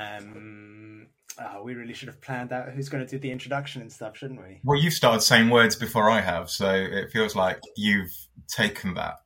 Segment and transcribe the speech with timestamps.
[0.00, 1.06] Um,
[1.38, 4.16] oh, we really should have planned out who's going to do the introduction and stuff,
[4.16, 4.60] shouldn't we?
[4.64, 8.10] Well, you've started saying words before I have, so it feels like you've
[8.48, 9.16] taken that.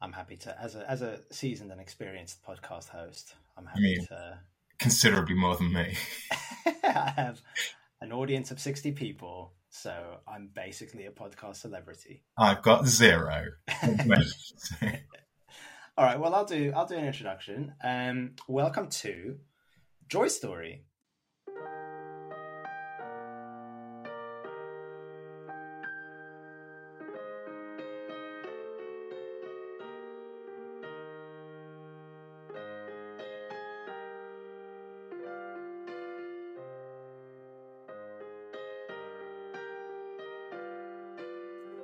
[0.00, 4.06] I'm happy to, as a as a seasoned and experienced podcast host, I'm happy mean-
[4.06, 4.38] to.
[4.78, 5.94] Considerably more than me.
[6.82, 7.40] I have
[8.00, 9.94] an audience of 60 people, so
[10.26, 12.24] I'm basically a podcast celebrity.
[12.36, 13.44] I've got zero.
[15.96, 17.74] All right, well, I'll do I'll do an introduction.
[17.84, 19.36] Um, welcome to
[20.08, 20.84] Joy Story.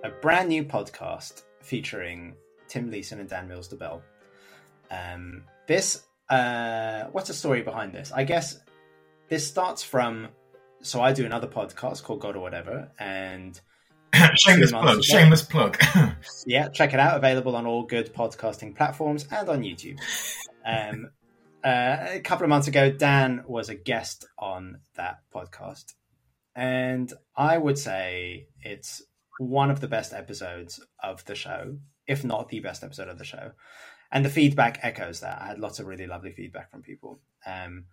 [0.05, 2.35] A brand new podcast featuring
[2.69, 4.03] Tim Leeson and Dan Mills de Bell.
[4.91, 8.13] Um, this, uh, what's the story behind this?
[8.15, 8.59] I guess
[9.29, 10.29] this starts from.
[10.81, 13.61] So I do another podcast called God or Whatever, and
[14.35, 14.89] shameless plug.
[14.89, 15.01] ago.
[15.01, 15.79] Shameless plug.
[16.47, 17.17] yeah, check it out.
[17.17, 19.99] Available on all good podcasting platforms and on YouTube.
[20.65, 21.11] Um,
[21.65, 25.95] uh, a couple of months ago, Dan was a guest on that podcast,
[26.55, 29.03] and I would say it's
[29.39, 33.25] one of the best episodes of the show, if not the best episode of the
[33.25, 33.53] show.
[34.11, 35.41] And the feedback echoes that.
[35.41, 37.21] I had lots of really lovely feedback from people.
[37.47, 37.85] Um,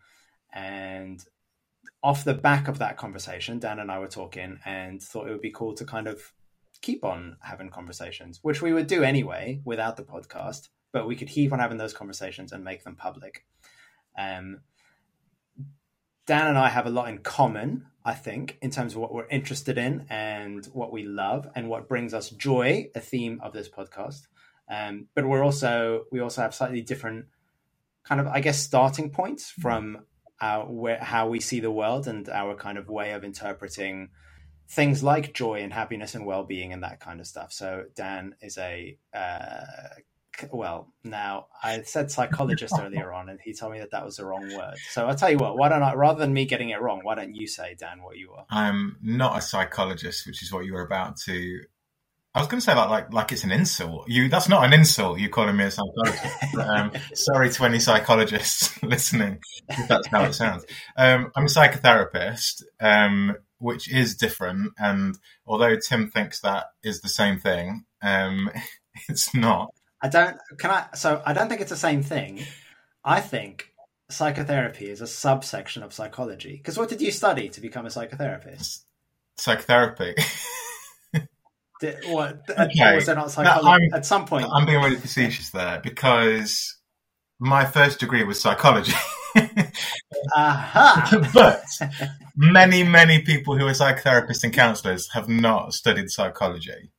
[0.54, 1.24] and
[2.02, 5.42] off the back of that conversation, Dan and I were talking and thought it would
[5.42, 6.22] be cool to kind of
[6.82, 11.28] keep on having conversations, which we would do anyway without the podcast, but we could
[11.28, 13.46] keep on having those conversations and make them public.
[14.18, 14.62] Um,
[16.26, 19.28] Dan and I have a lot in common, I think, in terms of what we're
[19.28, 23.70] interested in and what we love and what brings us joy, a theme of this
[23.70, 24.28] podcast.
[24.70, 27.26] Um, but we're also we also have slightly different
[28.04, 30.06] kind of, I guess, starting points from
[30.42, 34.10] our where how we see the world and our kind of way of interpreting
[34.68, 37.54] things like joy and happiness and well-being and that kind of stuff.
[37.54, 39.62] So Dan is a uh,
[40.52, 44.26] well, now I said psychologist earlier on, and he told me that that was the
[44.26, 44.76] wrong word.
[44.90, 45.58] So I'll tell you what.
[45.58, 48.18] Why don't I, rather than me getting it wrong, why don't you say, Dan, what
[48.18, 48.46] you are?
[48.50, 51.62] I'm not a psychologist, which is what you were about to.
[52.36, 54.10] I was going to say that like like it's an insult.
[54.10, 55.20] You that's not an insult.
[55.20, 56.26] You calling me a psychologist.
[56.54, 59.40] But, um, sorry to any psychologists listening.
[59.70, 60.66] If that's how it sounds.
[60.98, 64.74] Um, I'm a psychotherapist, um, which is different.
[64.78, 68.52] And although Tim thinks that is the same thing, um,
[69.08, 69.74] it's not.
[70.02, 70.38] I don't.
[70.58, 70.88] Can I?
[70.94, 72.46] So I don't think it's the same thing.
[73.02, 73.72] I think
[74.10, 76.58] psychotherapy is a subsection of psychology.
[76.58, 78.82] Because what did you study to become a psychotherapist?
[79.38, 80.16] Psychotherapy.
[81.82, 82.42] Did, what?
[82.50, 82.96] Okay.
[82.96, 84.48] Was there not psychology at some point?
[84.52, 86.78] I'm being really facetious there because
[87.40, 88.94] my first degree was psychology.
[90.36, 91.30] Aha!
[91.34, 91.64] but
[92.36, 96.92] many, many people who are psychotherapists and counselors have not studied psychology.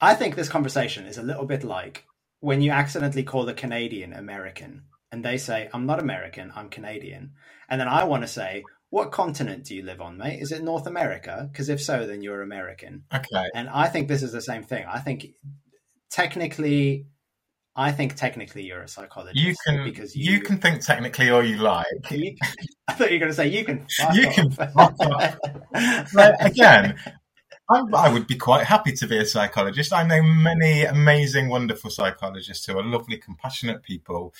[0.00, 2.04] I think this conversation is a little bit like
[2.40, 4.82] when you accidentally call a Canadian American
[5.12, 7.32] and they say, I'm not American, I'm Canadian.
[7.68, 8.64] And then I want to say,
[8.96, 10.40] What continent do you live on, mate?
[10.40, 11.46] Is it North America?
[11.52, 13.04] Because if so, then you're American.
[13.14, 13.44] Okay.
[13.54, 14.86] And I think this is the same thing.
[14.88, 15.26] I think
[16.10, 17.04] technically,
[17.76, 19.36] I think technically you're a psychologist.
[19.36, 21.84] You can because you, you, can think technically all you like.
[22.10, 22.36] you-
[22.88, 23.86] I thought you were going to say you can.
[24.14, 24.34] You off.
[24.34, 24.94] can fuck.
[26.40, 26.96] Again,
[27.70, 29.92] I, I would be quite happy to be a psychologist.
[29.92, 34.32] I know many amazing, wonderful psychologists who are lovely, compassionate people.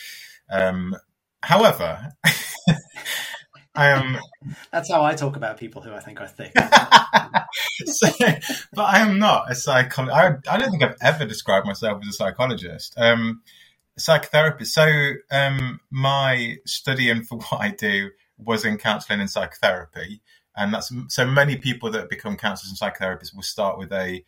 [0.51, 0.97] Um,
[1.43, 2.15] however,
[3.77, 4.19] I am
[4.73, 6.53] That's how I talk about people who I think are thick.
[7.87, 8.09] so,
[8.73, 10.17] but I am not a psychologist.
[10.17, 12.95] I, I don't think I've ever described myself as a psychologist.
[12.97, 13.43] Um,
[13.99, 14.69] psychotherapist.
[14.69, 20.21] So, um, my studying for what I do was in counselling and psychotherapy,
[20.57, 24.25] and that's so many people that become counsellors and psychotherapists will start with a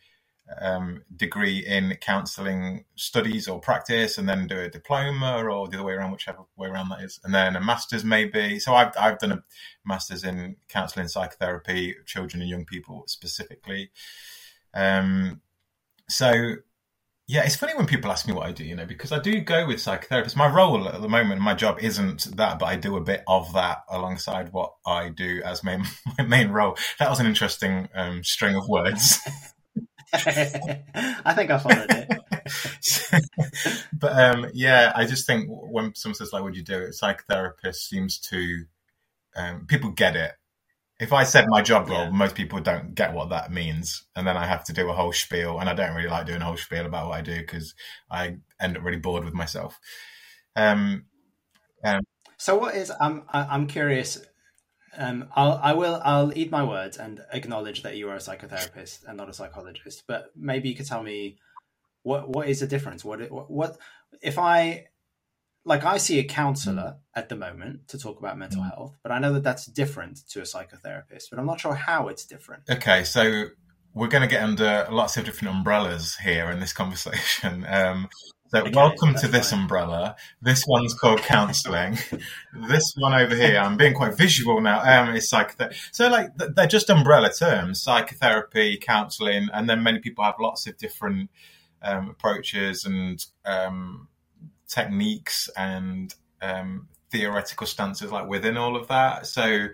[0.59, 5.85] um, degree in counselling studies or practice, and then do a diploma or the other
[5.85, 8.59] way around, whichever way around that is, and then a master's maybe.
[8.59, 9.43] So I've I've done a
[9.85, 13.91] master's in counselling psychotherapy, children and young people specifically.
[14.73, 15.41] Um,
[16.09, 16.55] so
[17.29, 19.39] yeah, it's funny when people ask me what I do, you know, because I do
[19.41, 20.35] go with psychotherapists.
[20.35, 23.53] My role at the moment, my job isn't that, but I do a bit of
[23.53, 25.77] that alongside what I do as my,
[26.17, 26.75] my main role.
[26.97, 29.19] That was an interesting um, string of words.
[30.13, 32.09] I think I followed it.
[33.93, 37.75] but um, yeah, I just think when someone says like, "Would you do it?" Psychotherapist
[37.75, 38.65] seems to
[39.35, 40.33] um, people get it.
[40.99, 42.11] If I said my job role, Yeah.
[42.11, 45.13] most people don't get what that means, and then I have to do a whole
[45.13, 47.75] spiel, and I don't really like doing a whole spiel about what I do because
[48.11, 49.79] I end up really bored with myself.
[50.55, 51.05] Um,
[52.37, 52.91] So what is?
[52.99, 54.17] I'm I'm curious.
[54.99, 59.07] Um, I'll I will I'll eat my words and acknowledge that you are a psychotherapist
[59.07, 60.03] and not a psychologist.
[60.07, 61.37] But maybe you could tell me
[62.03, 63.05] what what is the difference?
[63.05, 63.77] What what, what
[64.21, 64.87] if I
[65.63, 69.19] like I see a counselor at the moment to talk about mental health, but I
[69.19, 71.29] know that that's different to a psychotherapist.
[71.29, 72.63] But I'm not sure how it's different.
[72.69, 73.45] Okay, so
[73.93, 77.65] we're going to get under lots of different umbrellas here in this conversation.
[77.79, 78.09] Um,
[78.49, 79.61] so Okay, welcome to this fine.
[79.61, 80.15] umbrella.
[80.41, 81.99] This one's called counselling.
[82.67, 84.81] this one over here, I'm being quite visual now.
[84.81, 85.77] Um, is psychotherapy.
[85.91, 90.77] So like they're just umbrella terms: psychotherapy, counselling, and then many people have lots of
[90.77, 91.29] different
[91.83, 94.07] um, approaches and um,
[94.67, 99.27] techniques and um, theoretical stances like within all of that.
[99.27, 99.67] So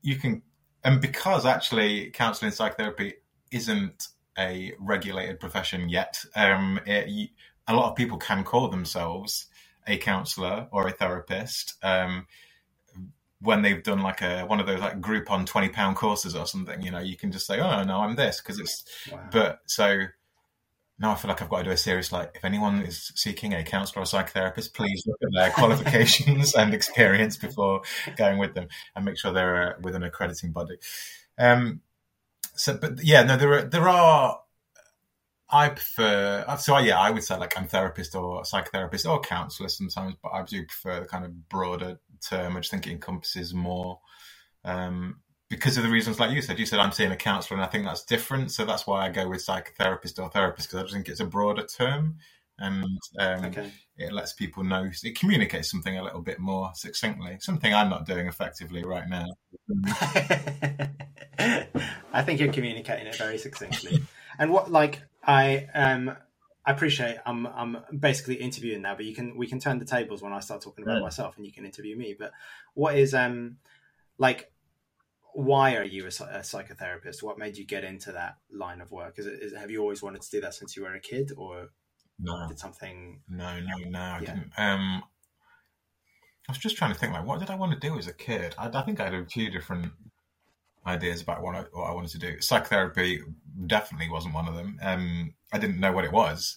[0.00, 0.40] you can,
[0.84, 3.14] and because actually counselling psychotherapy
[3.50, 4.08] isn't
[4.38, 7.30] a regulated profession yet, um, it,
[7.70, 9.46] a lot of people can call themselves
[9.86, 11.74] a counsellor or a therapist.
[11.82, 12.26] Um,
[13.40, 16.82] when they've done like a one of those like Groupon twenty pound courses or something,
[16.82, 19.20] you know, you can just say, "Oh no, I'm this," because it's Wow.
[19.30, 20.04] but so
[20.98, 23.54] now I feel like I've got to do a series like if anyone is seeking
[23.54, 27.80] a counsellor or psychotherapist, please look at their qualifications and experience before
[28.16, 30.76] going with them and make sure they're uh, with an accrediting body.
[31.38, 31.80] Um,
[32.54, 34.40] so, but yeah, no, there are there are.
[35.52, 40.14] I prefer so yeah, I would say like I'm therapist or psychotherapist or counsellor sometimes,
[40.22, 41.98] but I do prefer the kind of broader
[42.28, 42.56] term.
[42.56, 44.00] I just think it encompasses more.
[44.64, 45.20] Um,
[45.50, 46.58] because of the reasons like you said.
[46.58, 48.52] You said I'm seeing a counsellor, and I think that's different.
[48.52, 51.26] So that's why I go with psychotherapist or therapist because I just think it's a
[51.26, 52.18] broader term,
[52.58, 52.84] and
[53.18, 53.70] um, Okay.
[53.96, 54.88] it lets people know.
[55.02, 57.38] It communicates something a little bit more succinctly.
[57.40, 59.26] Something I'm not doing effectively right now.
[62.12, 64.02] I think you're communicating it very succinctly.
[64.38, 66.16] And what like I um
[66.64, 70.22] I appreciate I'm I'm basically interviewing now, but you can we can turn the tables
[70.22, 71.00] when I start talking about Yeah.
[71.00, 72.14] myself and you can interview me.
[72.18, 72.32] But
[72.74, 73.58] what is um
[74.18, 74.52] like
[75.34, 77.22] why are you a, a psychotherapist?
[77.22, 79.18] What made you get into that line of work?
[79.18, 81.32] Is it is, have you always wanted to do that since you were a kid,
[81.36, 81.68] or
[82.20, 83.22] No, did something?
[83.28, 84.00] no, no, no.
[84.00, 84.24] I Yeah.
[84.24, 84.52] didn't.
[84.58, 85.04] Um,
[86.48, 88.12] I was just trying to think like, what did I want to do as a
[88.12, 88.54] kid?
[88.58, 89.92] I, I think I had a few different
[90.86, 92.40] ideas about what I, what I wanted to do.
[92.40, 93.20] Psychotherapy
[93.66, 94.78] definitely wasn't one of them.
[94.82, 96.56] Um, I didn't know what it was.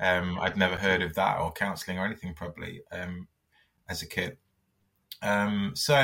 [0.00, 3.28] Um, I'd never heard of that or counselling or anything probably um,
[3.88, 4.38] as a kid.
[5.22, 5.94] Um, so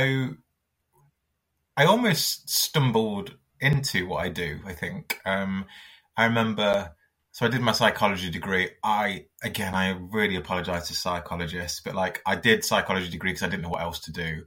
[1.77, 4.61] I almost stumbled into what I do.
[4.65, 5.67] I think um,
[6.17, 6.95] I remember.
[7.33, 8.71] So I did my psychology degree.
[8.83, 13.49] I again, I really apologize to psychologists, but like I did psychology degree because I
[13.49, 14.45] didn't know what else to do,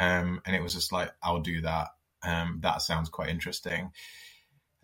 [0.00, 1.88] um, and it was just like I'll do that.
[2.22, 3.90] Um, that sounds quite interesting.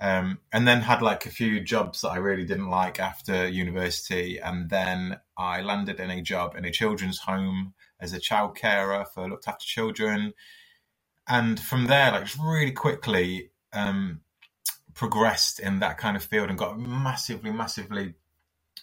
[0.01, 4.39] Um, and then had like a few jobs that I really didn't like after university,
[4.39, 9.05] and then I landed in a job in a children's home as a child carer
[9.05, 10.33] for looked after children,
[11.29, 14.23] and from there, like really quickly, um,
[14.95, 18.15] progressed in that kind of field and got massively, massively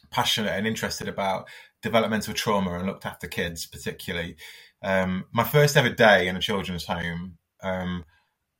[0.09, 1.47] passionate and interested about
[1.81, 4.35] developmental trauma and looked after kids, particularly.
[4.81, 8.05] Um, my first ever day in a children's home, um,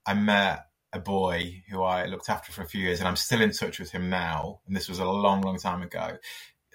[0.10, 3.42] I met a boy who I looked after for a few years, and I'm still
[3.42, 4.60] in touch with him now.
[4.66, 6.18] And this was a long, long time ago.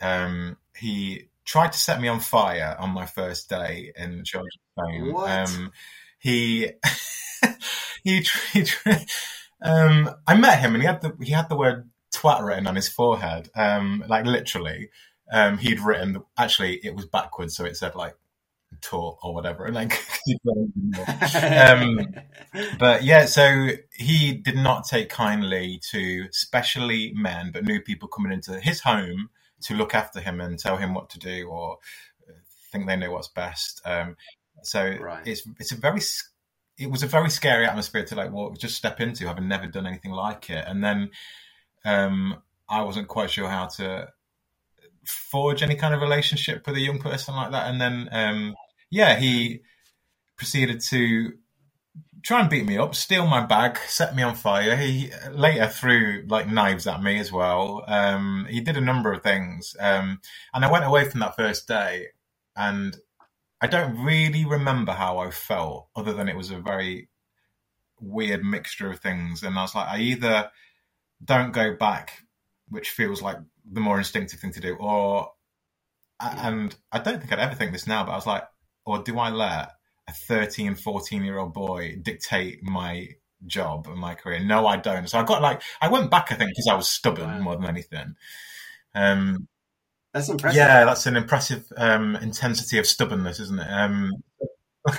[0.00, 5.12] Um, he tried to set me on fire on my first day in children's home.
[5.12, 5.31] What?
[5.31, 5.72] Um,
[6.20, 6.70] he
[8.04, 8.64] he, he
[9.61, 12.76] um, I met him and he had the he had the word twat written on
[12.76, 14.90] his forehead, um, like literally.
[15.32, 18.14] Um, he'd written actually it was backwards, so it said like
[18.81, 19.93] "taught" or whatever, and like.
[21.59, 22.14] um,
[22.78, 28.33] but yeah, so he did not take kindly to especially men, but new people coming
[28.33, 29.28] into his home
[29.62, 31.78] to look after him and tell him what to do or
[32.75, 33.81] think they know what's best.
[33.85, 34.16] Um,
[34.62, 35.26] so Right.
[35.26, 36.00] it's it's a very
[36.78, 39.87] it was a very scary atmosphere to like walk just step into, having never done
[39.87, 41.11] anything like it, and then
[41.85, 44.09] um, I wasn't quite sure how to
[45.07, 48.54] forge any kind of relationship with a young person like that, and then um,
[48.94, 49.62] yeah, he
[50.36, 51.32] proceeded to
[52.22, 54.76] try and beat me up, steal my bag, set me on fire.
[54.76, 57.82] He later threw like knives at me as well.
[57.88, 60.20] Um, he did a number of things, um,
[60.54, 62.06] and I went away from that first day,
[62.54, 62.96] and
[63.60, 67.08] I don't really remember how I felt, other than it was a very
[68.00, 69.42] weird mixture of things.
[69.42, 70.50] And I was like, I either
[71.24, 72.22] don't go back,
[72.68, 75.32] which feels like the more instinctive thing to do, or
[76.20, 78.44] and I don't think I'd ever think this now, but I was like,
[78.85, 79.71] or do I let
[80.09, 83.09] a 13, 14 year old boy dictate my
[83.47, 84.41] job and my career?
[84.41, 85.09] No, I don't.
[85.09, 87.41] So I got like, I went back, I think, because I was stubborn Wow.
[87.41, 88.14] more than anything.
[88.95, 89.49] Um,
[90.12, 90.57] That's impressive.
[90.57, 93.69] yeah, that's an impressive um, intensity of stubbornness, isn't it?
[93.69, 94.11] Um,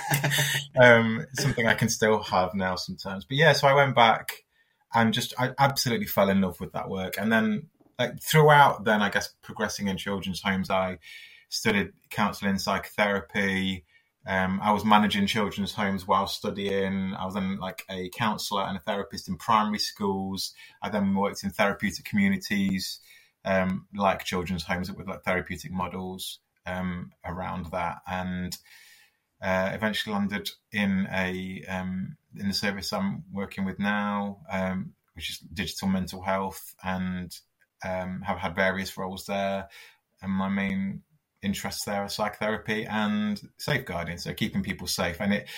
[0.80, 3.24] um, something I can still have now sometimes.
[3.24, 4.44] But yeah, so I went back
[4.94, 7.16] and just I absolutely fell in love with that work.
[7.18, 10.98] And then like throughout, then I guess progressing in children's homes, I
[11.48, 13.84] studied counselling, psychotherapy.
[14.26, 17.14] Um, I was managing children's homes while studying.
[17.14, 20.52] I was then like a counsellor and a therapist in primary schools.
[20.82, 22.98] I then worked in therapeutic communities,
[23.44, 28.56] um, like children's homes with like therapeutic models um, around that, and
[29.40, 35.30] uh, eventually landed in a um, in the service I'm working with now, um, which
[35.30, 37.32] is digital mental health, and
[37.84, 39.68] um, have had various roles there.
[40.22, 41.02] And my main
[41.46, 45.20] interests there are psychotherapy and safeguarding, so keeping people safe.
[45.20, 45.48] And it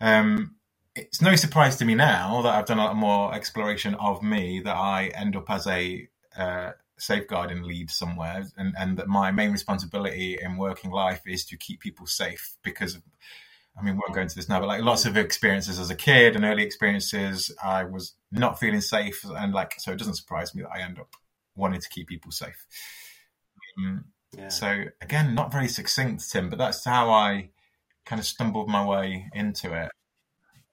[0.00, 0.56] um,
[0.94, 4.60] it's no surprise to me now that I've done a lot more exploration of me
[4.60, 9.50] that I end up as a uh, safeguarding lead somewhere, and, and that my main
[9.50, 12.98] responsibility in working life is to keep people safe because.
[13.76, 15.96] I mean, we won't go into this now, but like lots of experiences as a
[15.96, 20.54] kid and early experiences, I was not feeling safe, and like so, it doesn't surprise
[20.54, 21.08] me that I end up
[21.56, 22.66] wanting to keep people safe.
[23.78, 24.04] Um,
[24.36, 24.48] yeah.
[24.48, 27.50] So again, not very succinct, Tim, but that's how I
[28.04, 29.90] kind of stumbled my way into it.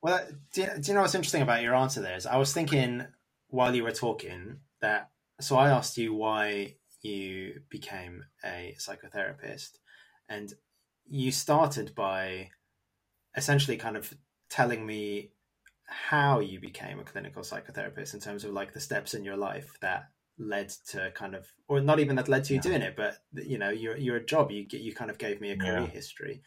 [0.02, 2.54] Well, do you, do you know what's interesting about your answer there is I was
[2.54, 3.06] thinking
[3.50, 9.78] while you were talking that so I asked you why you became a psychotherapist,
[10.30, 10.54] and
[11.06, 12.50] you started by
[13.36, 14.14] essentially kind of
[14.50, 15.32] telling me
[15.86, 19.78] how you became a clinical psychotherapist in terms of like the steps in your life
[19.82, 20.10] that
[20.42, 22.70] led to kind of or not even that led to you yeah.
[22.70, 25.58] doing it but you know your your job you you kind of gave me a
[25.58, 25.88] career yeah.
[25.88, 26.42] history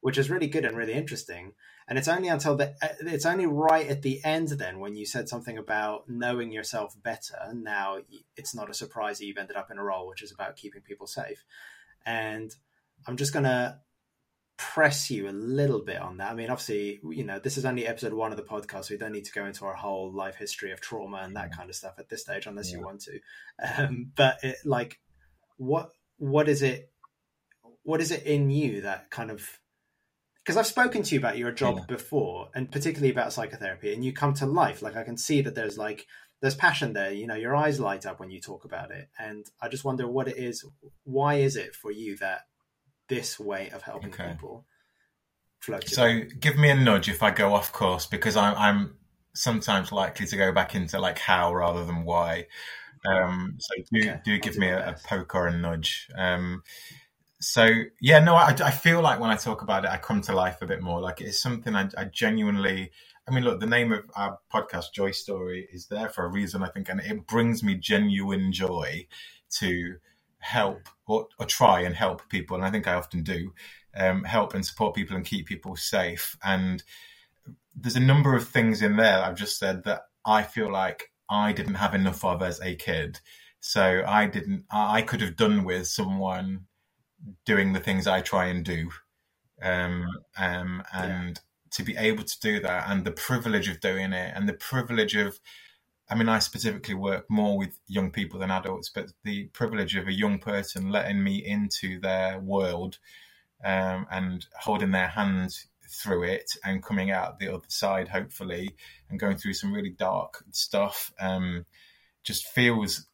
[0.00, 1.52] which is really good and really interesting
[1.86, 5.04] and it's only until the uh, it's only right at the end then when you
[5.04, 7.52] said something about knowing yourself better.
[7.52, 7.98] Now
[8.36, 10.80] it's not a surprise that you've ended up in a role which is about keeping
[10.80, 11.44] people safe.
[12.06, 12.54] And
[13.06, 13.80] I'm just gonna
[14.56, 16.30] press you a little bit on that.
[16.30, 18.98] I mean, obviously, you know, this is only episode one of the podcast, so we
[18.98, 21.76] don't need to go into our whole life history of trauma and that kind of
[21.76, 22.78] stuff at this stage, unless yeah.
[22.78, 23.20] you want to.
[23.76, 25.00] Um, but it, like,
[25.56, 26.90] what what is it?
[27.82, 29.58] What is it in you that kind of
[30.44, 31.84] because I've spoken to you about your job yeah.
[31.88, 34.82] before, and particularly about psychotherapy, and you come to life.
[34.82, 36.06] Like I can see that there's like
[36.42, 37.10] there's passion there.
[37.12, 40.06] You know, your eyes light up when you talk about it, and I just wonder
[40.06, 40.64] what it is.
[41.04, 42.42] Why is it for you that
[43.08, 44.30] this way of helping okay.
[44.32, 44.64] people?
[45.86, 48.96] So, give me a nudge if I go off course, because I'm, I'm
[49.34, 52.46] sometimes likely to go back into like how rather than why.
[53.06, 54.20] Um, so do okay.
[54.24, 56.08] do give me a, a, poke or a nudge.
[56.16, 56.62] Um,
[57.40, 57.68] so
[58.00, 60.62] yeah, no, I, I feel like when I talk about it, I come to life
[60.62, 61.00] a bit more.
[61.00, 62.90] Like it's something I, I genuinely.
[63.26, 66.62] I mean, look, the name of our podcast, Joy Story, is there for a reason,
[66.62, 69.06] I think, and it brings me genuine joy
[69.60, 69.96] to
[70.44, 73.52] help or, or try and help people, and I think I often do
[73.96, 76.36] um, help and support people and keep people safe.
[76.44, 76.82] And
[77.74, 81.52] there's a number of things in there I've just said that I feel like I
[81.52, 83.20] didn't have enough of as a kid.
[83.60, 84.64] So I didn't.
[84.70, 86.66] I could have done with someone
[87.46, 88.90] doing the things I try and do.
[89.62, 91.70] Um, um, and yeah.
[91.70, 95.16] to be able to do that and the privilege of doing it and the privilege
[95.16, 95.40] of,
[96.14, 100.06] I mean, I specifically work more with young people than adults, but the privilege of
[100.06, 102.98] a young person letting me into their world
[103.64, 105.58] um, and holding their hand
[105.90, 108.76] through it and coming out the other side, hopefully,
[109.10, 111.66] and going through some really dark stuff um,
[112.22, 113.08] just feels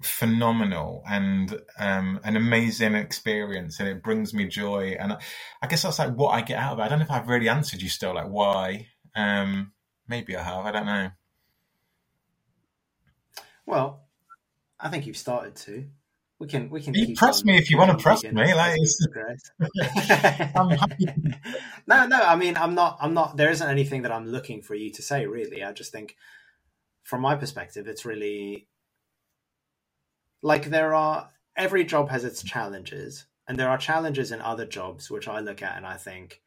[0.00, 4.96] phenomenal and um, an amazing experience and it brings me joy.
[4.98, 5.18] And I,
[5.60, 6.82] I, guess that's like what I get out of it.
[6.82, 8.86] I don't know if I've really answered you still like why?
[9.14, 9.72] Um,
[10.08, 10.64] maybe I have.
[10.64, 11.10] I don't know
[13.70, 14.10] well
[14.82, 15.86] I think you've started to.
[16.38, 18.78] We can we can you press me if you want to press me like
[21.86, 24.74] no no I mean I'm not I'm not there isn't anything that I'm looking for
[24.74, 25.62] you to say really.
[25.62, 26.16] I just think
[27.02, 28.68] from my perspective it's really
[30.42, 35.10] like there are every job has its challenges and there are challenges in other jobs
[35.10, 36.40] which i look at and i think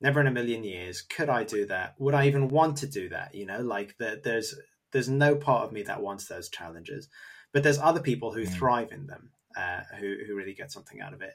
[0.00, 1.94] never in a million years could i do that?
[1.98, 3.34] Would i even want to do that?
[3.34, 4.54] You know like the, there's
[4.94, 7.10] there's no part of me that wants those challenges
[7.52, 8.48] but there's other people who mm.
[8.48, 11.34] thrive in them uh, who, who really get something out of it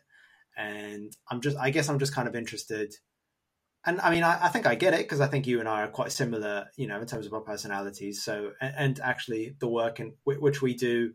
[0.57, 2.95] and i'm just i guess i'm just kind of interested
[3.85, 5.83] and I mean, I, I, think I get it because I think you and I
[5.83, 8.21] are quite similar, you know, in terms of our personalities.
[8.21, 11.13] So, and, and actually, the work in which we do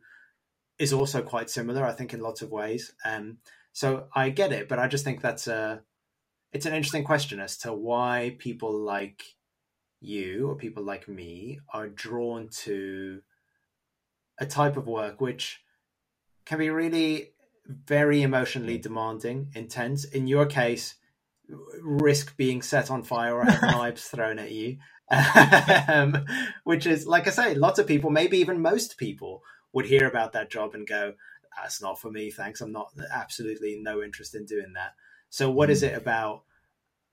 [0.78, 2.92] is also quite similar, I think, in lots of ways.
[3.04, 3.38] Um,
[3.72, 5.82] so I get it, but I just think that's a
[6.52, 9.24] it's an interesting question as to why people like
[10.04, 13.20] you or people like me are drawn to
[14.38, 15.60] a type of work which
[16.44, 17.34] can be really
[17.66, 20.04] very emotionally demanding, intense.
[20.04, 20.94] In your case,
[21.80, 24.78] risk being set on fire or have knives thrown at you.
[25.88, 26.24] Um,
[26.64, 29.42] which is, like I say, lots of people, maybe even most people,
[29.72, 31.14] would hear about that job and go,
[31.56, 32.60] "That's not for me, thanks.
[32.60, 34.92] I'm not absolutely no interest in doing that."
[35.28, 36.44] So, what is it about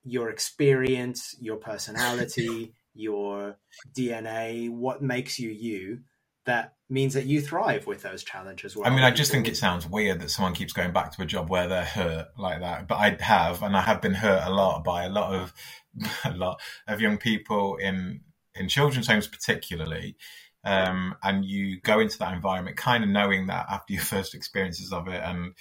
[0.04, 3.58] your experience, your personality, your
[3.96, 4.70] DNA?
[4.70, 6.00] What makes you you?
[6.44, 8.76] That means that you thrive with those challenges.
[8.84, 11.26] I mean, I just think it sounds weird that someone keeps going back to a
[11.26, 12.88] job where they're hurt like that.
[12.88, 15.52] But I have, and I have been hurt a lot by a lot of
[16.24, 18.20] a lot of young people in
[18.54, 20.16] in children's homes, particularly.
[20.64, 24.92] Um, and you go into that environment kind of knowing that after your first experiences
[24.92, 25.54] of it, and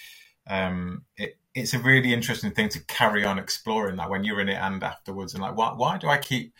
[0.47, 4.49] um, it, it's a really interesting thing to carry on exploring that when you're in
[4.49, 6.53] it and afterwards, and like, why, why do I keep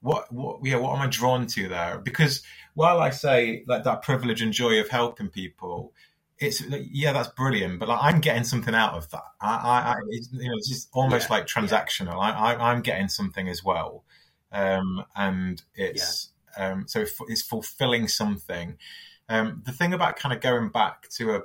[0.00, 1.98] what what yeah what am I drawn to there?
[1.98, 2.42] Because
[2.74, 5.92] while I say like that privilege and joy of helping people,
[6.38, 9.24] it's yeah that's brilliant, but like, I'm getting something out of that.
[9.40, 12.12] I, I, I it's, you know it's just almost yeah, like transactional.
[12.12, 12.18] Yeah.
[12.18, 14.04] I, I am getting something as well,
[14.52, 16.72] um, and it's yeah.
[16.72, 18.76] um, so it's fulfilling something.
[19.28, 21.40] Um, the thing about kind of going back to a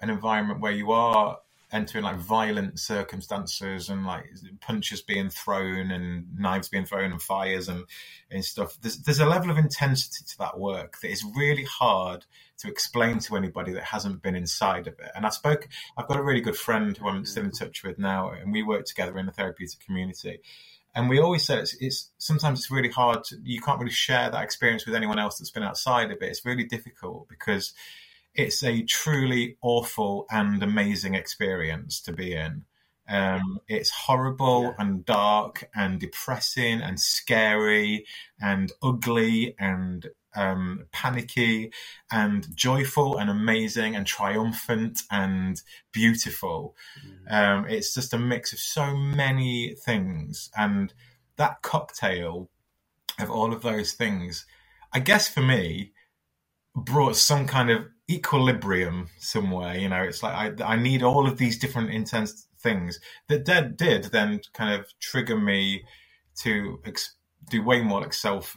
[0.00, 1.38] an environment where you are
[1.72, 4.26] entering like violent circumstances and like
[4.60, 7.84] punches being thrown and knives being thrown and fires and,
[8.30, 8.76] and stuff.
[8.80, 12.26] There's, there's a level of intensity to that work that is really hard
[12.58, 15.10] to explain to anybody that hasn't been inside of it.
[15.14, 17.26] And I spoke, I've got a really good friend who I'm mm.
[17.26, 20.40] still in touch with now, and we work together in the therapeutic community.
[20.94, 23.22] And we always say it's, it's sometimes it's really hard.
[23.24, 26.28] To, you can't really share that experience with anyone else that's been outside of it.
[26.28, 27.72] It's really difficult because
[28.34, 32.64] it's a truly awful and amazing experience to be in.
[33.08, 34.74] Um, it's horrible yeah.
[34.78, 38.06] and dark and depressing and scary
[38.40, 40.06] and ugly and
[40.36, 41.72] um, panicky
[42.12, 45.60] and joyful and amazing and triumphant and
[45.92, 46.76] beautiful.
[47.04, 47.32] Mm.
[47.32, 50.50] Um, it's just a mix of so many things.
[50.56, 50.94] And
[51.36, 52.48] that cocktail
[53.18, 54.46] of all of those things,
[54.92, 55.92] I guess for me,
[56.76, 59.76] brought some kind of equilibrium somewhere.
[59.76, 63.76] You know, it's like I, I need all of these different intense things that did,
[63.76, 65.84] did then kind of trigger me
[66.40, 67.16] to ex-
[67.48, 68.56] do way more like self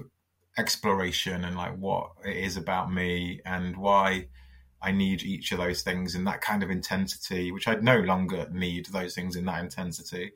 [0.58, 4.28] exploration and like what it is about me and why
[4.82, 8.48] I need each of those things in that kind of intensity, which I no longer
[8.52, 10.34] need those things in that intensity.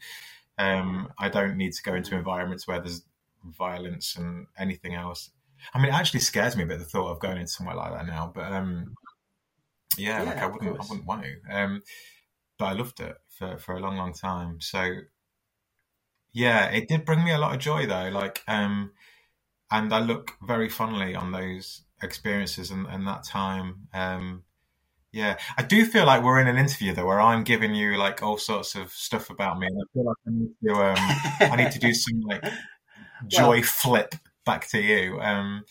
[0.57, 3.03] Um, I don't need to go into environments where there's
[3.43, 5.31] violence and anything else.
[5.73, 7.91] I mean, it actually scares me a bit the thought of going into somewhere like
[7.91, 8.31] that now.
[8.33, 8.95] But um,
[9.97, 11.55] yeah, yeah, like I wouldn't, I wouldn't want to.
[11.55, 11.81] Um,
[12.57, 14.59] but I loved it for for a long, long time.
[14.61, 14.89] So
[16.33, 18.09] yeah, it did bring me a lot of joy though.
[18.09, 18.91] Like, um,
[19.71, 23.87] and I look very fondly on those experiences and, and that time.
[23.93, 24.43] Um,
[25.11, 28.21] yeah, I do feel like we're in an interview though, where I'm giving you like
[28.21, 31.55] all sorts of stuff about me, and I feel like I need to, um, I
[31.55, 32.43] need to do some like
[33.27, 35.19] joy well, flip back to you.
[35.19, 35.63] Um,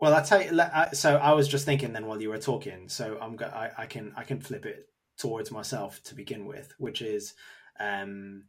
[0.00, 0.58] well, I tell you.
[0.94, 2.88] So I was just thinking then while you were talking.
[2.88, 6.72] So I'm go- I, I can I can flip it towards myself to begin with,
[6.78, 7.34] which is,
[7.78, 8.44] um,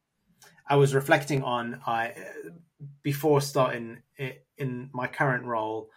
[0.68, 2.14] I was reflecting on I
[3.04, 4.02] before starting
[4.58, 5.90] in my current role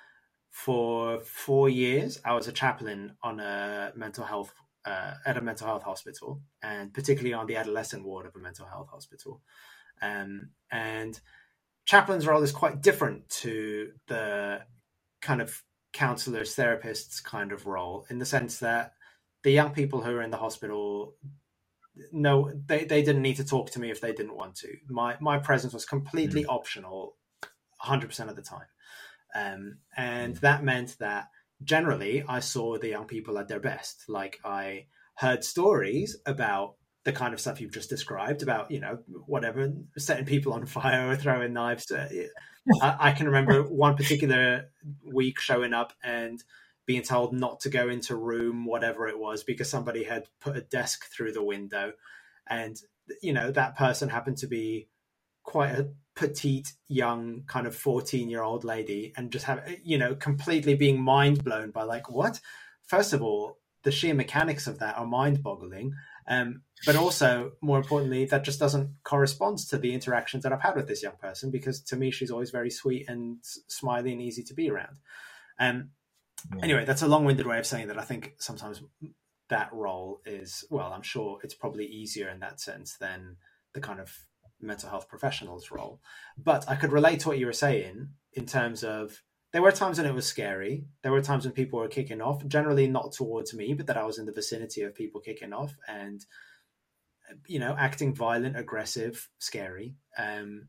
[0.51, 2.21] for four years.
[2.25, 4.53] I was a chaplain on a mental health
[4.85, 8.67] uh, at a mental health hospital, and particularly on the adolescent ward of a mental
[8.67, 9.41] health hospital.
[10.03, 11.19] Um, and
[11.85, 14.63] chaplain's role is quite different to the
[15.25, 18.93] kind of counselors, therapists kind of role in the sense that
[19.43, 21.15] the young people who are in the hospital
[22.11, 25.17] no they, they didn't need to talk to me if they didn't want to my
[25.21, 26.49] my presence was completely mm.
[26.49, 27.17] optional
[27.85, 28.67] 100% of the time
[29.35, 30.41] um, and mm.
[30.41, 31.29] that meant that
[31.63, 37.13] generally i saw the young people at their best like i heard stories about the
[37.13, 41.17] kind of stuff you've just described about you know whatever setting people on fire or
[41.17, 41.91] throwing knives
[42.81, 44.71] I, I, can remember one particular
[45.05, 46.43] week showing up and
[46.87, 50.61] being told not to go into room whatever it was because somebody had put a
[50.61, 51.93] desk through the window.
[52.47, 52.79] And
[53.23, 54.89] you know that person happened to be
[55.43, 60.15] quite a petite young kind of 14 year old lady and just have you know
[60.15, 62.41] completely being mind blown by like what?
[62.87, 65.95] First of all the sheer mechanics of that are mind boggling
[66.27, 70.77] um, but also, more importantly, that just doesn't correspond to the interactions that I've had
[70.77, 74.43] with this young person because to me, she's always very sweet and smiley and easy
[74.45, 74.99] to be around.
[75.59, 75.91] Um,
[76.57, 76.65] yeah.
[76.65, 78.83] Anyway, that's a long winded way of saying that I think sometimes
[79.49, 83.37] that role is, well, I'm sure it's probably easier in that sense than
[83.73, 84.13] the kind of
[84.61, 86.01] mental health professional's role.
[86.37, 89.23] But I could relate to what you were saying in terms of
[89.55, 90.85] there were times when it was scary.
[91.05, 94.03] There were times when people were kicking off, generally not towards me, but that I
[94.03, 95.73] was in the vicinity of people kicking off.
[95.87, 96.27] And
[97.47, 99.95] you know, acting violent, aggressive, scary.
[100.19, 100.67] Um,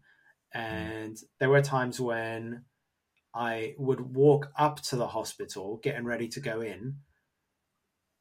[0.54, 2.66] and there were times when
[3.34, 6.98] I would walk up to the hospital, getting ready to go in,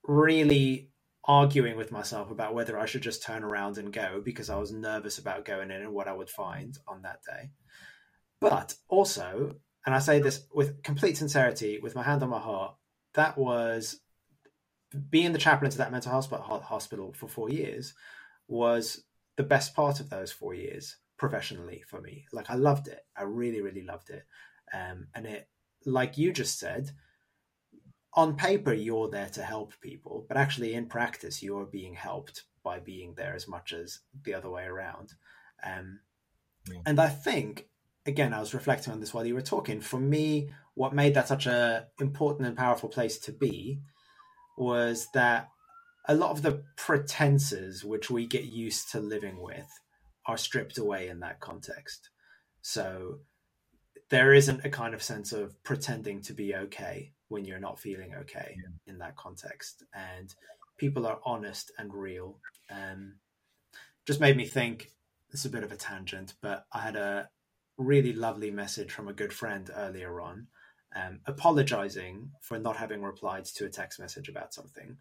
[0.03, 0.89] really
[1.27, 4.73] arguing with myself about whether I should just turn around and go because I was
[4.73, 7.51] nervous about going in and what I would find on that day.
[8.41, 12.75] But also, and I say this with complete sincerity, with my hand on my heart,
[13.15, 14.01] that was
[15.11, 17.95] being the chaplain to that mental hospital for four years
[18.49, 19.05] was
[19.37, 22.27] the best part of those four years professionally for me.
[22.33, 23.01] Like I loved it.
[23.17, 24.25] I really, really loved it.
[24.73, 25.49] Um, and it,
[25.85, 26.91] like you just said,
[28.15, 32.79] on paper you're there to help people, but actually in practice you're being helped by
[32.79, 35.13] being there as much as the other way around.
[35.65, 36.01] Um,
[36.71, 36.81] yeah.
[36.87, 37.69] And I think,
[38.07, 39.81] again, I was reflecting on this while you were talking.
[39.81, 43.81] For me, what made that such a important and powerful place to be
[44.57, 45.49] was that
[46.07, 49.69] a lot of the pretenses which we get used to living with
[50.27, 52.11] are stripped away in that context.
[52.63, 53.21] So
[54.11, 58.15] there isn't a kind of sense of pretending to be okay when you're not feeling
[58.15, 58.93] okay yeah.
[58.93, 59.83] in that context.
[59.95, 60.35] And
[60.79, 62.39] people are honest and real.
[62.71, 63.15] Um,
[64.07, 64.91] just made me think
[65.31, 67.29] this is a bit of a tangent, but I had a
[67.77, 70.47] really lovely message from a good friend earlier on,
[70.95, 74.97] um, apologizing for not having replied to a text message about something.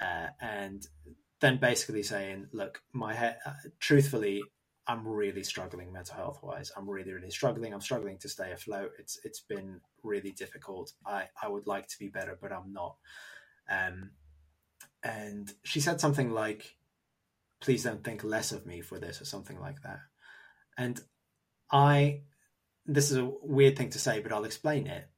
[0.00, 0.86] Uh, and
[1.40, 4.42] then basically saying, look, my head, uh, truthfully,
[4.86, 6.70] I'm really struggling mental health wise.
[6.76, 7.74] I'm really, really struggling.
[7.74, 8.92] I'm struggling to stay afloat.
[8.98, 10.92] It's it's been really difficult.
[11.04, 12.96] I, I would like to be better, but I'm not.
[13.68, 14.10] Um,
[15.02, 16.76] and she said something like,
[17.60, 20.00] please don't think less of me for this or something like that.
[20.78, 21.00] And
[21.70, 22.20] I
[22.86, 25.08] this is a weird thing to say, but I'll explain it.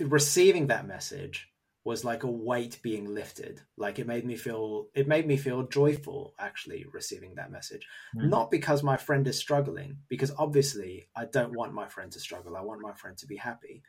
[0.00, 1.50] Receiving that message
[1.84, 5.66] was like a weight being lifted like it made me feel it made me feel
[5.66, 8.28] joyful actually receiving that message mm.
[8.28, 12.56] not because my friend is struggling because obviously i don't want my friend to struggle
[12.56, 13.82] i want my friend to be happy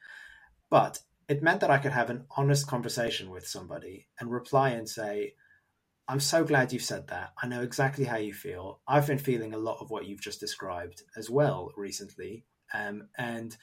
[0.69, 4.87] but it meant that i could have an honest conversation with somebody and reply and
[4.87, 5.33] say
[6.07, 7.33] i'm so glad you've said that.
[7.41, 8.81] I know exactly how you feel.
[8.87, 13.55] I've been feeling a lot of what you've just described as well recently um, and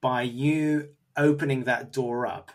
[0.00, 2.52] by you opening that door up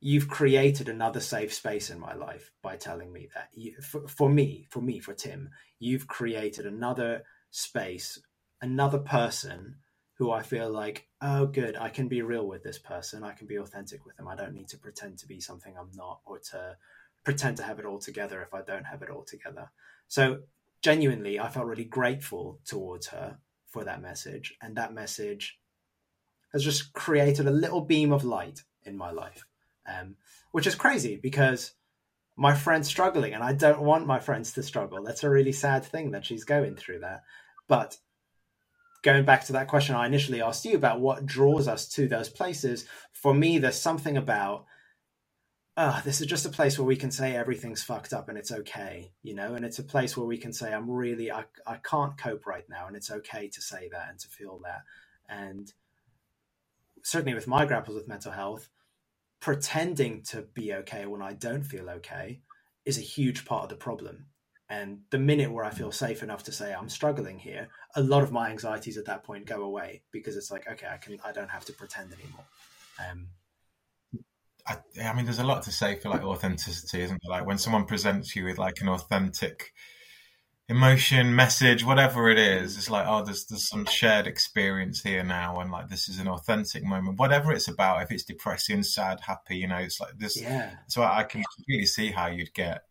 [0.00, 3.48] you've created another safe space in my life by telling me that.
[3.54, 8.20] You, for, for, me for me for tim you've created another space
[8.60, 9.76] another person
[10.18, 13.24] who i feel like oh good i can be real with this person.
[13.24, 14.28] I can be authentic with them.
[14.28, 16.76] I don't need to pretend to be something i'm not or to
[17.24, 19.70] pretend to have it all together if i don't have it all together
[20.08, 20.40] so
[20.82, 25.58] genuinely i felt really grateful towards her for that message and that message
[26.52, 29.44] has just created a little beam of light in my life
[29.86, 30.16] um,
[30.52, 31.72] which is crazy because
[32.36, 35.02] my friend's struggling and I don't want my friends to struggle.
[35.02, 37.22] That's a really sad thing that she's going through that.
[37.68, 37.96] But
[39.02, 42.28] going back to that question I initially asked you about what draws us to those
[42.28, 44.66] places, for me, there's something about,
[45.76, 48.52] oh, this is just a place where we can say everything's fucked up and it's
[48.52, 51.76] okay, you know, and it's a place where we can say, I'm really, I, I
[51.76, 52.86] can't cope right now.
[52.86, 54.82] And it's okay to say that and to feel that.
[55.28, 55.72] And
[57.02, 58.68] certainly with my grapples with mental health,
[59.40, 62.40] pretending to be okay when I don't feel okay
[62.84, 64.26] is a huge part of the problem.
[64.68, 68.22] And the minute where I feel safe enough to say I'm struggling here, a lot
[68.22, 71.32] of my anxieties at that point go away because it's like, okay, I can, I
[71.32, 72.44] don't have to pretend anymore.
[72.98, 73.28] Um,
[74.66, 77.38] I, I mean, there's a lot to say for like authenticity, isn't there?
[77.38, 79.72] Like when someone presents you with like an authentic
[80.68, 82.76] emotion, message, whatever it is.
[82.76, 86.28] It's like, oh, there's there's some shared experience here now, and like this is an
[86.28, 87.18] authentic moment.
[87.18, 90.40] Whatever it's about, if it's depressing, sad, happy, you know, it's like this.
[90.40, 90.70] Yeah.
[90.88, 92.82] So I can really see how you'd get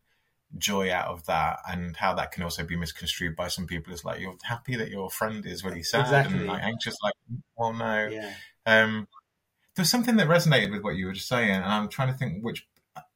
[0.58, 3.94] joy out of that, and how that can also be misconstrued by some people.
[3.94, 6.40] It's like you're happy that your friend is really sad exactly.
[6.40, 6.96] and like anxious.
[7.04, 7.14] Like,
[7.58, 8.08] well, no.
[8.08, 8.34] Yeah.
[8.66, 9.08] Um,
[9.82, 12.44] there's something that resonated with what you were just saying, and I'm trying to think
[12.44, 12.68] which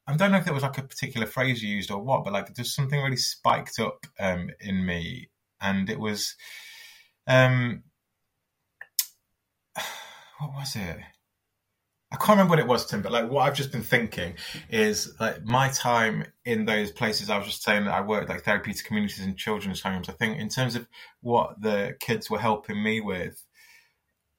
[0.08, 2.32] I don't know if it was like a particular phrase you used or what, but
[2.32, 6.34] like there's something really spiked up um, in me, and it was,
[7.28, 7.84] um,
[9.76, 10.98] what was it?
[12.10, 14.34] I can't remember what it was, Tim, but like what I've just been thinking
[14.68, 17.30] is like my time in those places.
[17.30, 20.08] I was just saying that I worked like therapeutic communities and children's homes.
[20.08, 20.88] I think in terms of
[21.20, 23.40] what the kids were helping me with,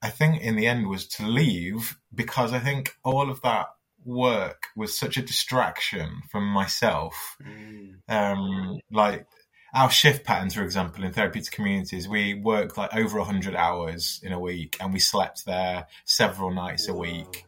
[0.00, 3.66] I think in the end was to leave because I think all of that
[4.04, 7.36] work was such a distraction from myself.
[7.42, 7.96] Mm.
[8.08, 9.26] Um, like
[9.74, 14.32] our shift patterns, for example, in therapeutic communities, we work like over 100 hours in
[14.32, 16.94] a week and we slept there several nights Whoa.
[16.94, 17.44] a week.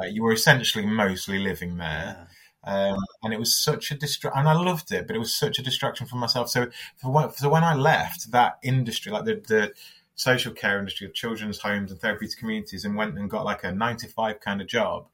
[0.00, 2.28] Uh, you were essentially mostly living there.
[2.64, 5.58] Um, and it was such a distraction, and I loved it, but it was such
[5.58, 6.48] a distraction from myself.
[6.48, 9.72] So, for so when I left that industry, like the, the
[10.14, 13.72] social care industry of children's homes and therapeutic communities, and went and got like a
[13.72, 15.06] nine to five kind of job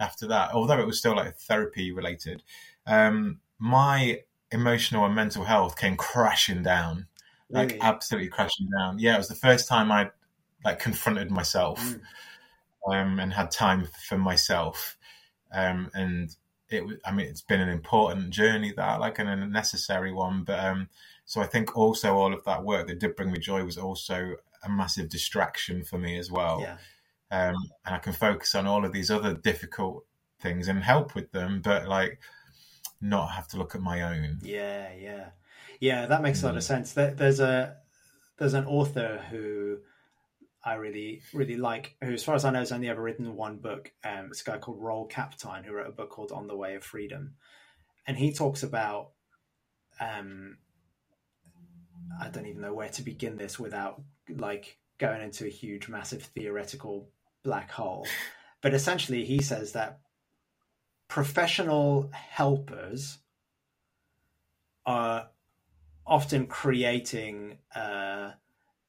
[0.00, 2.42] after that, although it was still like therapy related,
[2.86, 7.06] um, my emotional and mental health came crashing down,
[7.50, 7.80] like really?
[7.80, 8.98] absolutely crashing down.
[8.98, 10.10] Yeah, it was the first time I
[10.64, 12.00] like confronted myself mm.
[12.92, 14.96] um, and had time for myself.
[15.52, 16.34] Um, and
[16.70, 20.44] it, was, I mean, it's been an important journey that, like, and a necessary one.
[20.44, 20.88] But um,
[21.24, 24.36] so I think also all of that work that did bring me joy was also
[24.64, 26.60] a massive distraction for me as well.
[26.60, 26.76] Yeah.
[27.30, 27.56] Um,
[27.86, 30.04] and I can focus on all of these other difficult
[30.40, 32.20] things and help with them, but like
[33.00, 34.38] not have to look at my own.
[34.42, 35.30] Yeah, yeah,
[35.80, 36.06] yeah.
[36.06, 36.66] That makes a lot of mm.
[36.66, 36.92] sense.
[36.92, 37.76] There's a
[38.38, 39.78] there's an author who
[40.64, 43.56] I really really like, who, as far as I know, has only ever written one
[43.56, 43.90] book.
[44.04, 46.74] Um, it's a guy called Roel Kaptein who wrote a book called On the Way
[46.74, 47.34] of Freedom,
[48.06, 49.10] and he talks about.
[50.00, 50.56] Um,
[52.20, 56.22] I don't even know where to begin this without like going into a huge, massive
[56.22, 57.08] theoretical
[57.42, 58.06] black hole.
[58.60, 60.00] But essentially, he says that
[61.08, 63.18] professional helpers
[64.86, 65.28] are
[66.06, 68.32] often creating uh,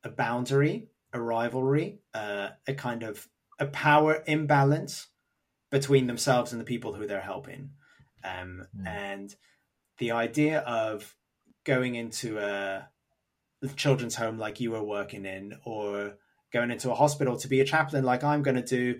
[0.04, 3.28] a boundary, a rivalry, uh, a kind of
[3.60, 5.08] a power imbalance
[5.70, 7.72] between themselves and the people who they're helping.
[8.24, 8.88] Um, mm.
[8.88, 9.36] And
[9.98, 11.16] the idea of
[11.64, 12.88] going into a
[13.70, 16.18] children's home like you were working in, or
[16.52, 19.00] going into a hospital to be a chaplain like I'm going to do,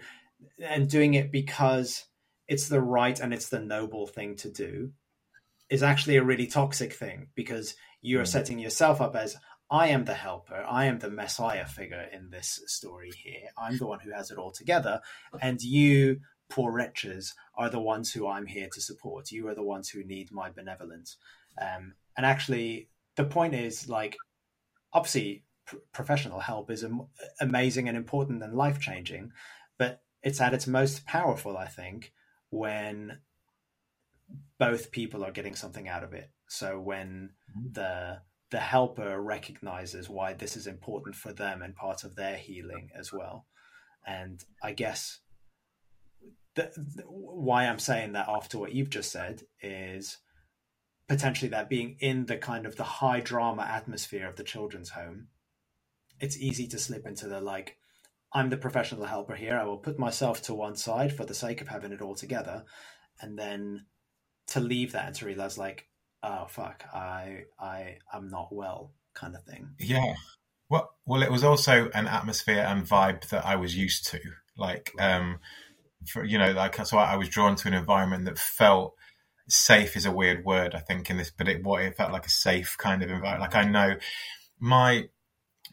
[0.60, 2.06] and doing it because
[2.48, 4.92] it's the right and it's the noble thing to do
[5.70, 8.28] is actually a really toxic thing because you are mm.
[8.28, 9.38] setting yourself up as
[9.72, 13.50] I am the helper, I am the messiah figure in this story here.
[13.58, 15.02] I'm the one who has it all together,
[15.42, 19.32] and you, poor wretches, are the ones who I'm here to support.
[19.32, 21.18] You are the ones who need my benevolence.
[21.60, 24.16] Um, and actually, the point is like,
[24.94, 27.08] obviously, pr- professional help is am-
[27.40, 29.32] amazing and important and life changing,
[29.78, 32.14] but it's at its most powerful, I think,
[32.50, 33.20] when
[34.58, 36.32] both people are getting something out of it.
[36.48, 37.74] So when mm-hmm.
[37.74, 42.88] the the helper recognizes why this is important for them and part of their healing
[42.96, 43.48] as well.
[44.06, 45.22] And I guess
[46.54, 50.20] the, the, why I'm saying that after what you've just said is
[51.08, 55.28] potentially that being in the kind of the high drama atmosphere of the children's home,
[56.20, 57.78] it's easy to slip into the like,
[58.34, 59.58] I'm the professional helper here.
[59.58, 62.64] I will put myself to one side for the sake of having it all together,
[63.22, 63.86] and then
[64.48, 65.88] to leave that and to realize like,
[66.24, 69.76] oh fuck, I I am not well, kind of thing.
[69.80, 70.16] Yeah.
[70.70, 74.20] Well, well, it was also an atmosphere and vibe that I was used to.
[74.58, 75.40] Like, um,
[76.08, 78.96] for, you know, like so I was drawn to an environment that felt
[79.48, 82.26] safe is a weird word, I think, in this, but it what it felt like
[82.26, 83.42] a safe kind of environment.
[83.42, 83.96] Like I know
[84.60, 85.06] my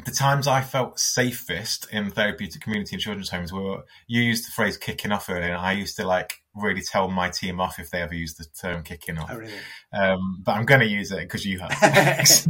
[0.05, 4.53] the times I felt safest in therapeutic community and children's homes were you used the
[4.53, 7.91] phrase kicking off earlier, and I used to like really tell my team off if
[7.91, 9.31] they ever used the term kicking off.
[9.31, 9.53] Oh, really?
[9.93, 11.73] um, but I'm going to use it because you have.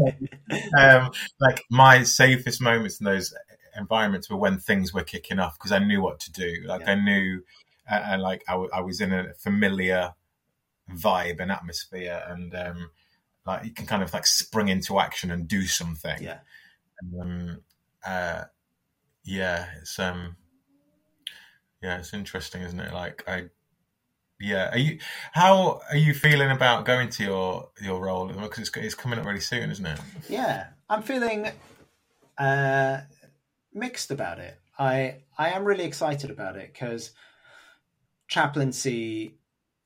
[0.78, 3.34] um, like my safest moments in those
[3.76, 6.62] environments were when things were kicking off because I knew what to do.
[6.66, 6.92] Like yeah.
[6.92, 7.42] I knew,
[7.90, 10.14] uh, and like I, w- I was in a familiar
[10.96, 12.90] vibe and atmosphere, and um,
[13.46, 16.22] like you can kind of like spring into action and do something.
[16.22, 16.38] Yeah
[17.20, 17.60] um,
[18.04, 18.44] uh,
[19.24, 20.36] yeah, it's um,
[21.82, 22.92] yeah, it's interesting, isn't it?
[22.92, 23.44] Like I,
[24.38, 24.98] yeah, are you?
[25.32, 28.28] How are you feeling about going to your your role?
[28.28, 30.00] Because it's it's coming up really soon, isn't it?
[30.28, 31.50] Yeah, I'm feeling
[32.38, 33.00] uh,
[33.72, 34.58] mixed about it.
[34.78, 37.12] I I am really excited about it because
[38.28, 39.36] chaplaincy.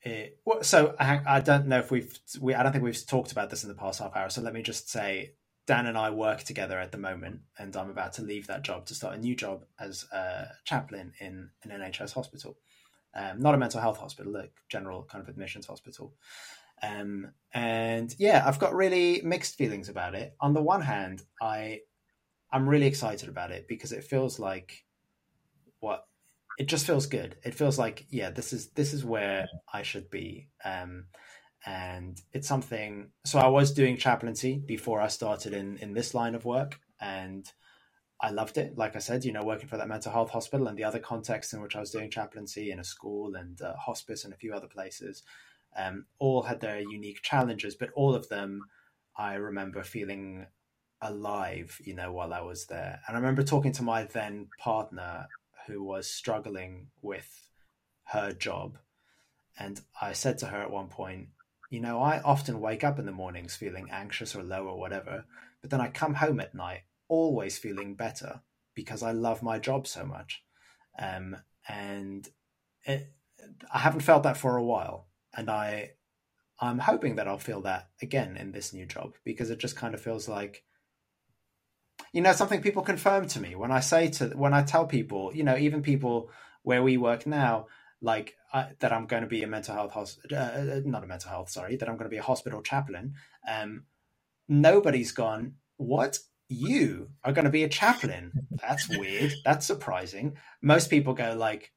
[0.04, 3.48] It, so I, I don't know if we've we I don't think we've talked about
[3.48, 4.28] this in the past half hour.
[4.28, 5.32] So let me just say
[5.66, 8.84] Dan and I work together at the moment, and I'm about to leave that job
[8.86, 12.58] to start a new job as a chaplain in an NHS hospital.
[13.14, 16.12] Um, not a mental health hospital, like general kind of admissions hospital.
[16.82, 20.34] Um, and yeah, I've got really mixed feelings about it.
[20.40, 21.80] On the one hand, I
[22.52, 24.84] I'm really excited about it because it feels like
[25.80, 26.04] what
[26.58, 27.36] it just feels good.
[27.44, 30.48] It feels like yeah, this is this is where I should be.
[30.64, 31.06] Um,
[31.66, 36.34] and it's something so i was doing chaplaincy before i started in in this line
[36.34, 37.52] of work and
[38.20, 40.76] i loved it like i said you know working for that mental health hospital and
[40.76, 44.24] the other contexts in which i was doing chaplaincy in a school and uh, hospice
[44.24, 45.22] and a few other places
[45.76, 48.60] um, all had their unique challenges but all of them
[49.16, 50.46] i remember feeling
[51.00, 55.26] alive you know while i was there and i remember talking to my then partner
[55.66, 57.48] who was struggling with
[58.08, 58.78] her job
[59.58, 61.28] And I said to her at one point,
[61.70, 65.24] you know, I often wake up in the mornings feeling anxious or low or whatever,
[65.60, 68.42] but then I come home at night always feeling better
[68.74, 70.42] because I love my job so much.
[70.98, 71.36] Um,
[71.68, 72.28] and
[72.84, 73.12] it,
[73.72, 75.92] I haven't felt that for a while, and I
[76.60, 79.94] I'm hoping that I'll feel that again in this new job because it just kind
[79.94, 80.64] of feels like
[82.12, 85.32] you know something people confirm to me when I say to when I tell people,
[85.34, 86.30] you know, even people
[86.62, 87.66] where we work now,
[88.00, 91.30] like I, that I'm going to be a mental health uh, uh, not a mental
[91.30, 93.14] health, sorry, that I'm going to be a hospital chaplain.
[93.48, 93.84] Um,
[94.48, 95.54] nobody's gone.
[95.76, 98.32] What you are going to be a chaplain?
[98.50, 99.32] That's weird.
[99.44, 100.36] That's surprising.
[100.62, 101.72] Most people go like,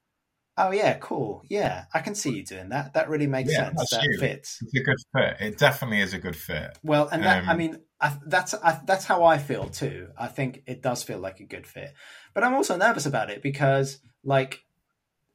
[0.60, 1.44] Oh yeah, cool.
[1.48, 2.94] Yeah, I can see you doing that.
[2.94, 3.90] That really makes yeah, sense.
[3.90, 4.18] That you.
[4.18, 4.58] fits.
[4.60, 5.36] It's a good fit.
[5.40, 6.76] It definitely is a good fit.
[6.82, 10.08] Well, and that, um, I mean, I, that's I, that's how I feel too.
[10.18, 11.94] I think it does feel like a good fit,
[12.34, 14.64] but I'm also nervous about it because, like,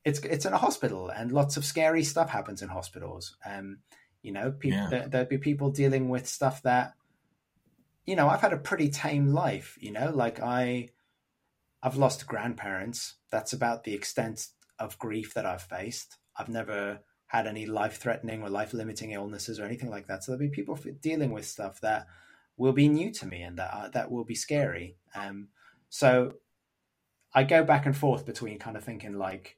[0.03, 3.38] it's it's in a hospital and lots of scary stuff happens in hospitals.
[3.45, 3.79] Um,
[4.21, 4.89] you know, people yeah.
[4.89, 6.95] there, there'd be people dealing with stuff that,
[8.05, 9.77] you know, I've had a pretty tame life.
[9.79, 10.89] You know, like I,
[11.81, 13.15] I've lost grandparents.
[13.31, 14.47] That's about the extent
[14.79, 16.17] of grief that I've faced.
[16.36, 20.23] I've never had any life threatening or life limiting illnesses or anything like that.
[20.23, 22.07] So there'll be people dealing with stuff that
[22.57, 24.97] will be new to me and that uh, that will be scary.
[25.15, 25.47] Um,
[25.89, 26.33] so
[27.33, 29.57] I go back and forth between kind of thinking like,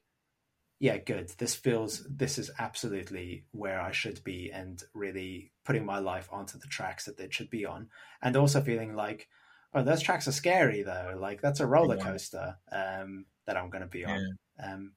[0.78, 1.30] yeah, good.
[1.38, 6.58] This feels this is absolutely where I should be and really putting my life onto
[6.58, 7.88] the tracks that it should be on,
[8.22, 9.28] and also feeling like,
[9.74, 11.16] oh, those tracks are scary though.
[11.18, 14.36] Like that's a roller coaster um, that I'm going to be on.
[14.58, 14.72] Yeah.
[14.72, 14.92] Um,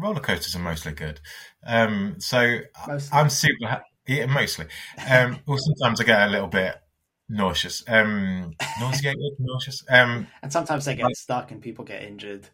[0.00, 1.20] roller coasters are mostly good.
[1.64, 3.18] Um, so mostly.
[3.18, 3.84] I'm super happy.
[4.06, 4.66] Yeah, mostly.
[5.08, 6.76] Um, well, sometimes I get a little bit
[7.28, 9.84] nauseous, um, nauseated, nauseous.
[9.88, 12.48] Um, and sometimes they get like, stuck and people get injured.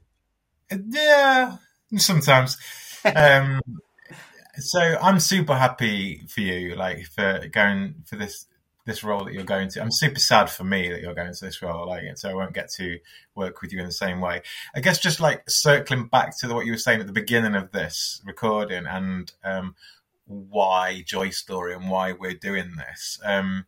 [0.71, 1.57] Yeah,
[1.97, 2.59] sometimes.
[3.05, 3.61] um,
[4.57, 8.47] so I'm super happy for you, like for going for this
[8.87, 9.83] this role that you're going to.
[9.83, 12.55] I'm super sad for me that you're going to this role, like so I won't
[12.55, 12.99] get to
[13.35, 14.43] work with you in the same way.
[14.75, 17.73] I guess just like circling back to what you were saying at the beginning of
[17.73, 19.75] this recording and um,
[20.25, 23.21] why Joy Story and why we're doing this.
[23.25, 23.67] Um,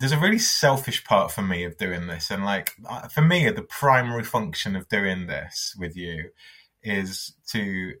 [0.00, 3.48] there's a really selfish part for me of doing this, and like uh, for me,
[3.50, 6.30] the primary function of doing this with you
[6.82, 7.92] is to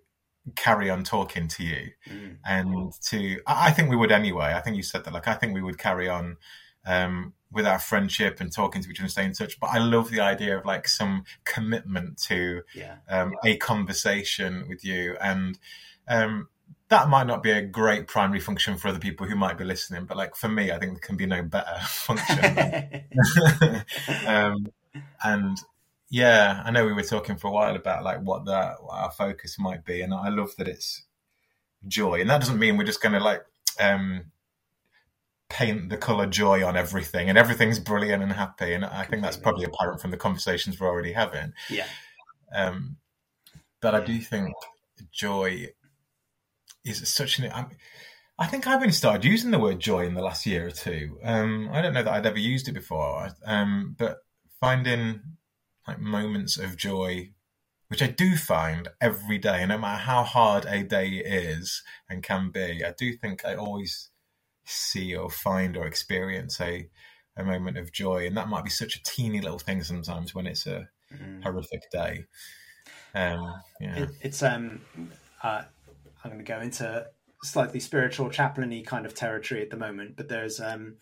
[0.56, 1.90] carry on talking to you.
[2.08, 2.36] Mm.
[2.44, 4.52] and to i think we would anyway.
[4.54, 6.36] I think you said that like i think we would carry on
[6.84, 9.60] um, with our friendship and talking to each other and staying in touch.
[9.60, 12.96] But i love the idea of like some commitment to yeah.
[13.08, 15.16] um, a conversation with you.
[15.20, 15.58] And
[16.08, 16.48] um,
[16.88, 20.04] that might not be a great primary function for other people who might be listening
[20.04, 23.04] but like for me i think there can be no better function.
[24.26, 24.66] Um,
[25.24, 25.58] and
[26.12, 29.10] yeah, I know we were talking for a while about like what that what our
[29.10, 31.04] focus might be, and I love that it's
[31.88, 33.42] joy, and that doesn't mean we're just going to like
[33.80, 34.26] um,
[35.48, 39.38] paint the color joy on everything, and everything's brilliant and happy, and I think that's
[39.38, 41.54] probably apparent from the conversations we're already having.
[41.70, 41.86] Yeah.
[42.54, 42.98] Um,
[43.80, 44.52] but I do think
[45.10, 45.68] joy
[46.84, 47.50] is such an.
[47.50, 47.64] I,
[48.38, 51.16] I think I've only started using the word joy in the last year or two.
[51.24, 54.18] Um, I don't know that I'd ever used it before, um, but
[54.60, 55.22] finding
[55.86, 57.30] like moments of joy,
[57.88, 62.50] which I do find every day, no matter how hard a day is and can
[62.50, 62.84] be.
[62.84, 64.10] I do think I always
[64.64, 66.88] see or find or experience a
[67.36, 70.46] a moment of joy, and that might be such a teeny little thing sometimes when
[70.46, 71.42] it's a mm.
[71.42, 72.24] horrific day.
[73.14, 74.80] Um, yeah, it, it's um,
[75.42, 75.62] uh,
[76.22, 77.06] I'm going to go into
[77.42, 80.96] slightly spiritual chaplainy kind of territory at the moment, but there's um,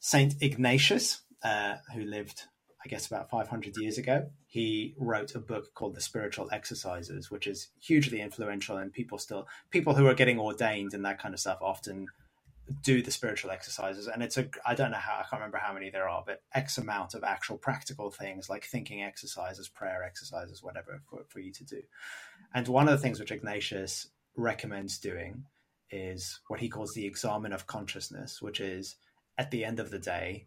[0.00, 2.44] Saint Ignatius uh, who lived
[2.84, 7.46] I guess about 500 years ago, he wrote a book called The Spiritual Exercises, which
[7.46, 8.76] is hugely influential.
[8.76, 12.08] And people still, people who are getting ordained and that kind of stuff often
[12.82, 14.06] do the spiritual exercises.
[14.06, 16.42] And it's a, I don't know how, I can't remember how many there are, but
[16.54, 21.52] X amount of actual practical things like thinking exercises, prayer exercises, whatever for, for you
[21.52, 21.82] to do.
[22.54, 25.44] And one of the things which Ignatius recommends doing
[25.90, 28.96] is what he calls the examen of consciousness, which is
[29.38, 30.46] at the end of the day,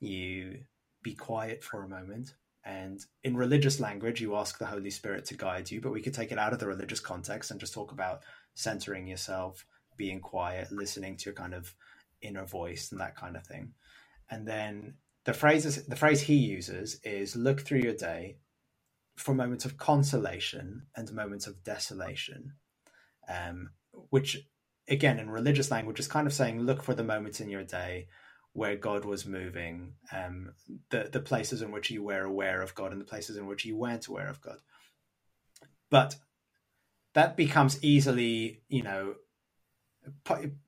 [0.00, 0.60] you
[1.04, 2.34] be quiet for a moment.
[2.64, 6.14] And in religious language, you ask the Holy Spirit to guide you, but we could
[6.14, 8.22] take it out of the religious context and just talk about
[8.54, 11.74] centering yourself, being quiet, listening to your kind of
[12.22, 13.74] inner voice and that kind of thing.
[14.30, 14.94] And then
[15.24, 18.38] the phrases the phrase he uses is look through your day
[19.16, 22.54] for moments of consolation and moments of desolation.
[23.28, 23.70] Um,
[24.10, 24.38] which
[24.88, 28.08] again in religious language is kind of saying look for the moments in your day
[28.54, 30.52] where God was moving, um,
[30.90, 33.64] the the places in which you were aware of God and the places in which
[33.64, 34.58] you weren't aware of God.
[35.90, 36.16] But
[37.14, 39.16] that becomes easily, you know,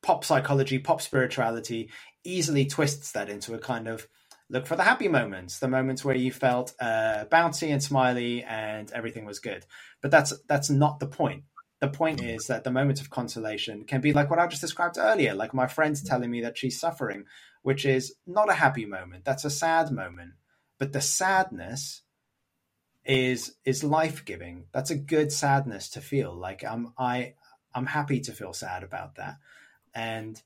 [0.03, 1.91] pop psychology, pop spirituality
[2.25, 4.07] easily twists that into a kind of
[4.51, 8.91] look for the happy moments, the moments where you felt uh, bouncy and smiley and
[8.93, 9.65] everything was good.
[10.03, 11.45] But that's that's not the point.
[11.81, 14.97] The point is that the moments of consolation can be like what I just described
[14.99, 17.25] earlier, like my friend's telling me that she's suffering,
[17.63, 19.25] which is not a happy moment.
[19.25, 20.33] That's a sad moment.
[20.79, 22.03] But the sadness
[23.05, 24.65] is is life giving.
[24.73, 26.35] That's a good sadness to feel.
[26.35, 27.35] Like I'm I
[27.75, 29.37] I'm happy to feel sad about that.
[29.95, 30.43] And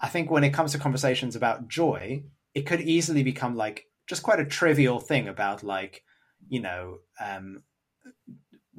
[0.00, 4.22] I think when it comes to conversations about joy, it could easily become like just
[4.22, 6.04] quite a trivial thing about like,
[6.48, 7.62] you know, um,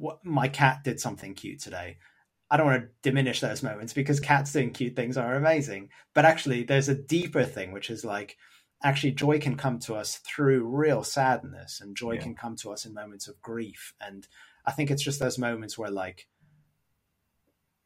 [0.04, 1.96] what my cat did something cute today.
[2.50, 5.88] I don't want to diminish those moments because cats doing cute things are amazing.
[6.12, 8.36] But actually, there's a deeper thing, which is like,
[8.82, 12.20] actually, joy can come to us through real sadness, and joy yeah.
[12.20, 13.94] can come to us in moments of grief.
[13.98, 14.28] And
[14.66, 16.28] I think it's just those moments where, like,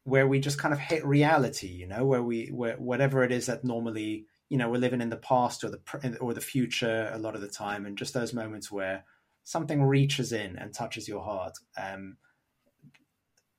[0.03, 3.47] where we just kind of hit reality, you know, where we, where whatever it is
[3.47, 7.19] that normally, you know, we're living in the past or the or the future a
[7.19, 9.05] lot of the time, and just those moments where
[9.49, 11.57] something reaches in and touches your heart.
[11.83, 12.19] Um,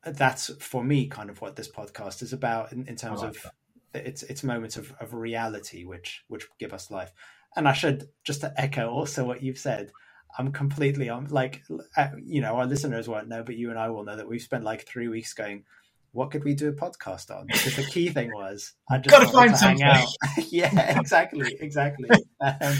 [0.05, 3.51] that's for me kind of what this podcast is about in, in terms like of
[3.93, 4.05] that.
[4.05, 7.11] it's it's moments of, of reality which which give us life.
[7.55, 9.91] And I should just to echo also what you've said.
[10.37, 11.63] I'm completely on like
[11.97, 14.43] uh, you know our listeners won't know, but you and I will know that we've
[14.43, 15.63] spent like three weeks going
[16.11, 17.47] what could we do a podcast on?
[17.47, 19.85] Because the key thing was I just gotta find to something.
[19.85, 20.07] hang out.
[20.49, 22.09] yeah, exactly, exactly.
[22.41, 22.77] Um,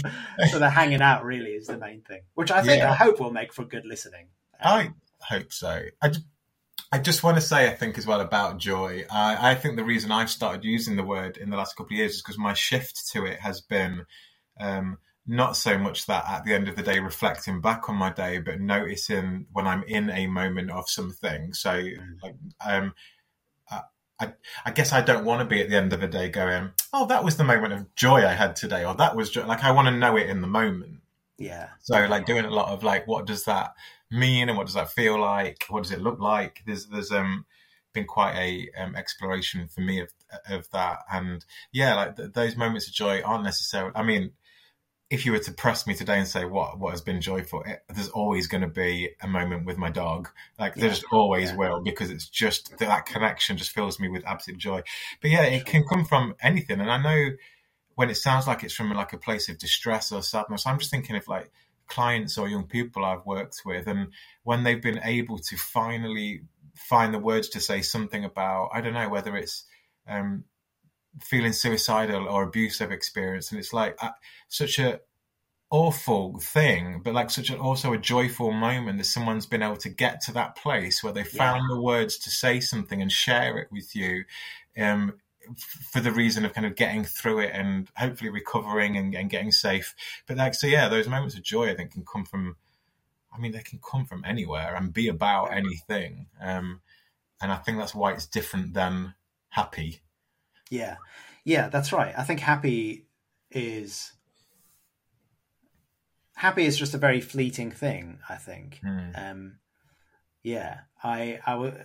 [0.50, 2.90] so the hanging out really is the main thing, which I think yeah.
[2.90, 4.28] I hope will make for good listening.
[4.62, 5.82] Um, I hope so.
[6.02, 6.26] I just,
[6.92, 9.04] I just want to say, I think as well about joy.
[9.10, 11.98] I, I think the reason I've started using the word in the last couple of
[11.98, 14.06] years is because my shift to it has been.
[14.58, 18.10] Um, not so much that at the end of the day reflecting back on my
[18.12, 21.98] day but noticing when i'm in a moment of something so mm.
[22.22, 22.34] like
[22.66, 22.92] um
[24.20, 24.32] I,
[24.64, 27.06] I guess I don't want to be at the end of the day going, oh,
[27.06, 29.46] that was the moment of joy I had today, or that was joy.
[29.46, 30.98] like I want to know it in the moment.
[31.38, 31.68] Yeah.
[31.80, 33.74] So like doing a lot of like, what does that
[34.10, 35.64] mean, and what does that feel like?
[35.68, 36.62] What does it look like?
[36.66, 37.46] There's there's um
[37.92, 40.12] been quite a um, exploration for me of
[40.48, 43.92] of that, and yeah, like th- those moments of joy aren't necessarily.
[43.94, 44.32] I mean,
[45.10, 47.82] if you were to press me today and say what what has been joyful, it,
[47.92, 50.28] there's always going to be a moment with my dog.
[50.58, 50.82] Like yeah.
[50.82, 51.56] there's always yeah.
[51.56, 54.82] will because it's just that connection just fills me with absolute joy.
[55.20, 57.30] But yeah, it can come from anything, and I know
[57.96, 60.64] when it sounds like it's from like a place of distress or sadness.
[60.64, 61.50] I'm just thinking of like
[61.88, 64.12] clients or young people I've worked with, and
[64.44, 66.42] when they've been able to finally
[66.76, 69.64] find the words to say something about I don't know whether it's
[70.06, 70.44] um,
[71.20, 74.10] feeling suicidal or abusive experience, and it's like uh,
[74.48, 75.00] such a
[75.70, 79.88] awful thing, but like such an also a joyful moment that someone's been able to
[79.88, 81.74] get to that place where they found yeah.
[81.74, 84.24] the words to say something and share it with you.
[84.78, 85.14] Um,
[85.90, 89.50] for the reason of kind of getting through it and hopefully recovering and, and getting
[89.50, 89.94] safe.
[90.26, 92.56] But like, so yeah, those moments of joy I think can come from,
[93.34, 96.26] I mean, they can come from anywhere and be about anything.
[96.40, 96.82] Um,
[97.40, 99.14] and I think that's why it's different than
[99.48, 100.02] happy.
[100.70, 100.96] Yeah,
[101.44, 102.14] yeah, that's right.
[102.16, 103.06] I think happy
[103.50, 104.12] is
[106.36, 108.20] happy is just a very fleeting thing.
[108.28, 108.80] I think.
[108.84, 109.30] Mm.
[109.30, 109.58] Um,
[110.42, 111.84] yeah, I I w-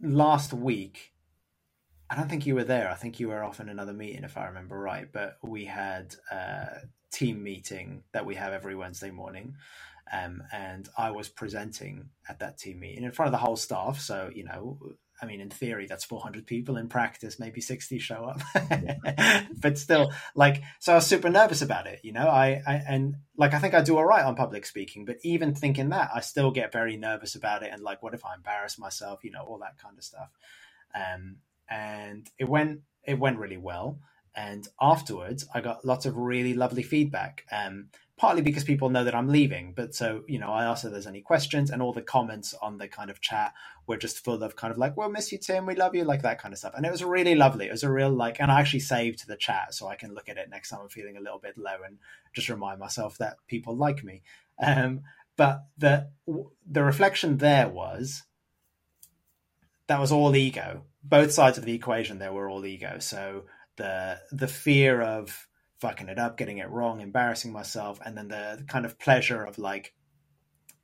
[0.00, 1.12] last week.
[2.10, 2.90] I don't think you were there.
[2.90, 5.12] I think you were off in another meeting, if I remember right.
[5.12, 6.80] But we had a
[7.12, 9.56] team meeting that we have every Wednesday morning,
[10.10, 14.00] um, and I was presenting at that team meeting in front of the whole staff.
[14.00, 14.78] So you know,
[15.20, 16.76] I mean, in theory, that's 400 people.
[16.76, 18.40] In practice, maybe 60 show up.
[19.60, 22.28] but still, like, so I was super nervous about it, you know.
[22.28, 25.54] I, I and like I think I do all right on public speaking, but even
[25.54, 27.70] thinking that, I still get very nervous about it.
[27.72, 29.24] And like, what if I embarrass myself?
[29.24, 30.30] You know, all that kind of stuff.
[30.94, 31.36] Um,
[31.68, 33.98] and it went it went really well.
[34.36, 37.44] And afterwards, I got lots of really lovely feedback.
[37.50, 37.88] Um,
[38.18, 39.72] partly because people know that I'm leaving.
[39.74, 42.78] But so, you know, I asked if there's any questions, and all the comments on
[42.78, 43.54] the kind of chat
[43.86, 45.64] were just full of kind of like, we'll miss you, Tim.
[45.64, 46.74] We love you, like that kind of stuff.
[46.76, 47.66] And it was really lovely.
[47.66, 50.28] It was a real like, and I actually saved the chat so I can look
[50.28, 51.98] at it next time I'm feeling a little bit low and
[52.34, 54.22] just remind myself that people like me.
[54.62, 55.02] Um,
[55.36, 56.10] but the
[56.68, 58.24] the reflection there was
[59.86, 60.82] that was all ego.
[61.02, 62.98] Both sides of the equation there were all ego.
[62.98, 63.44] So
[63.76, 65.47] the the fear of
[65.80, 69.58] fucking it up, getting it wrong, embarrassing myself, and then the kind of pleasure of
[69.58, 69.94] like,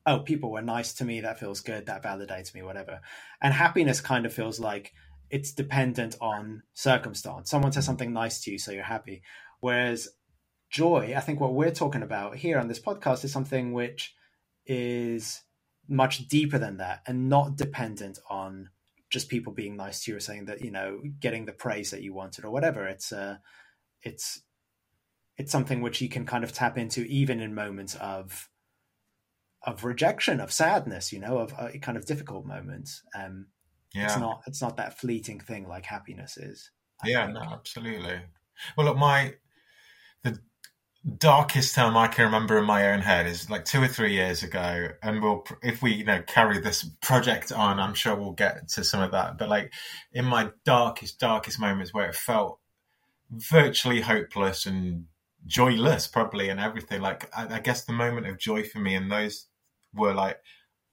[0.06, 3.00] oh, people were nice to me, that feels good, that validates me, whatever.
[3.40, 4.92] And happiness kind of feels like
[5.30, 7.50] it's dependent on circumstance.
[7.50, 9.22] Someone says something nice to you, so you're happy.
[9.60, 10.08] Whereas
[10.70, 14.14] joy, I think what we're talking about here on this podcast is something which
[14.66, 15.42] is
[15.88, 18.70] much deeper than that and not dependent on
[19.10, 22.02] just people being nice to you or saying that you know getting the praise that
[22.02, 23.36] you wanted or whatever it's uh
[24.02, 24.42] it's
[25.36, 28.48] it's something which you can kind of tap into even in moments of
[29.62, 33.46] of rejection of sadness you know of uh, kind of difficult moments um
[33.94, 34.04] yeah.
[34.04, 36.70] it's not it's not that fleeting thing like happiness is
[37.02, 37.38] I yeah think.
[37.38, 38.20] no absolutely
[38.76, 39.34] well look my
[40.22, 40.38] the
[41.18, 44.42] darkest time I can remember in my own head is like two or three years
[44.42, 48.68] ago, and we'll if we you know carry this project on, I'm sure we'll get
[48.70, 49.36] to some of that.
[49.38, 49.72] But like
[50.12, 52.58] in my darkest, darkest moments where it felt
[53.30, 55.06] virtually hopeless and
[55.46, 57.00] joyless, probably, and everything.
[57.00, 59.46] Like I, I guess the moment of joy for me and those
[59.92, 60.38] were like,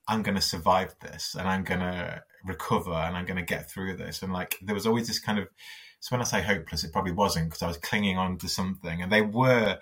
[0.08, 3.70] I'm going to survive this, and I'm going to recover, and I'm going to get
[3.70, 4.22] through this.
[4.22, 5.48] And like there was always this kind of
[6.02, 9.00] so when I say hopeless, it probably wasn't because I was clinging on to something,
[9.00, 9.78] and they were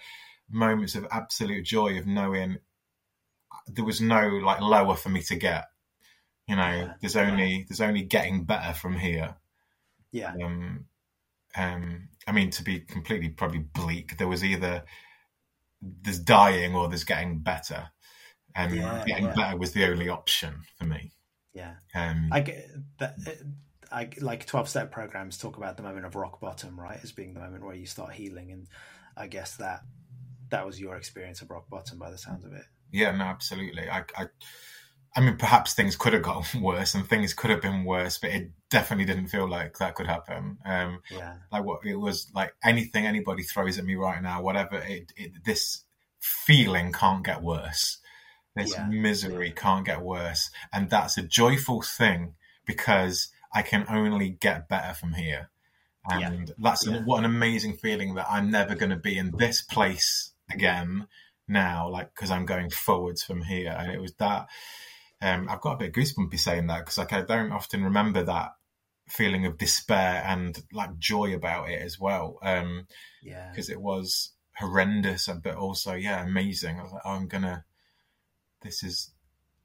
[0.51, 2.59] moments of absolute joy of knowing
[3.67, 5.65] there was no like lower for me to get.
[6.47, 6.93] You know, yeah.
[7.01, 7.65] there's only yeah.
[7.67, 9.37] there's only getting better from here.
[10.13, 10.35] Yeah.
[10.45, 10.85] Um,
[11.57, 14.85] um, I mean, to be completely probably bleak, there was either
[15.83, 17.91] there's dying or there's getting better,
[18.55, 21.11] and yeah, getting better was the only option for me.
[21.53, 21.75] Yeah.
[21.93, 23.17] Um, I get that
[23.91, 27.01] I, like 12 step programs talk about the moment of rock bottom, right?
[27.03, 28.53] As being the moment where you start healing.
[28.53, 28.69] And
[29.17, 29.81] I guess that
[30.51, 32.65] that was your experience of rock bottom by the sounds of it.
[32.93, 33.91] Yeah, no, absolutely.
[33.91, 34.27] I, I,
[35.17, 38.31] I mean, perhaps things could have gotten worse and things could have been worse, but
[38.31, 40.59] it definitely didn't feel like that could happen.
[40.65, 41.35] Um, yeah.
[41.51, 45.45] Like what it was like anything anybody throws at me right now, whatever it, it
[45.45, 45.85] this
[46.21, 47.99] feeling can't get worse.
[48.55, 48.87] This yeah.
[48.87, 49.55] misery yeah.
[49.55, 50.51] can't get worse.
[50.73, 52.35] And that's a joyful thing
[52.67, 55.51] because I can only get better from here.
[56.09, 56.55] And yeah.
[56.59, 61.07] that's what an amazing feeling that I'm never going to be in this place again
[61.47, 63.75] now, like because I'm going forwards from here.
[63.77, 64.49] And it was that.
[65.23, 68.53] Um, I've got a bit goosebumpy saying that because like I don't often remember that
[69.09, 72.39] feeling of despair and like joy about it as well.
[72.43, 72.87] Um,
[73.23, 76.79] yeah, because it was horrendous, but also yeah, amazing.
[76.79, 77.65] I was like, oh, I'm gonna.
[78.63, 79.11] This is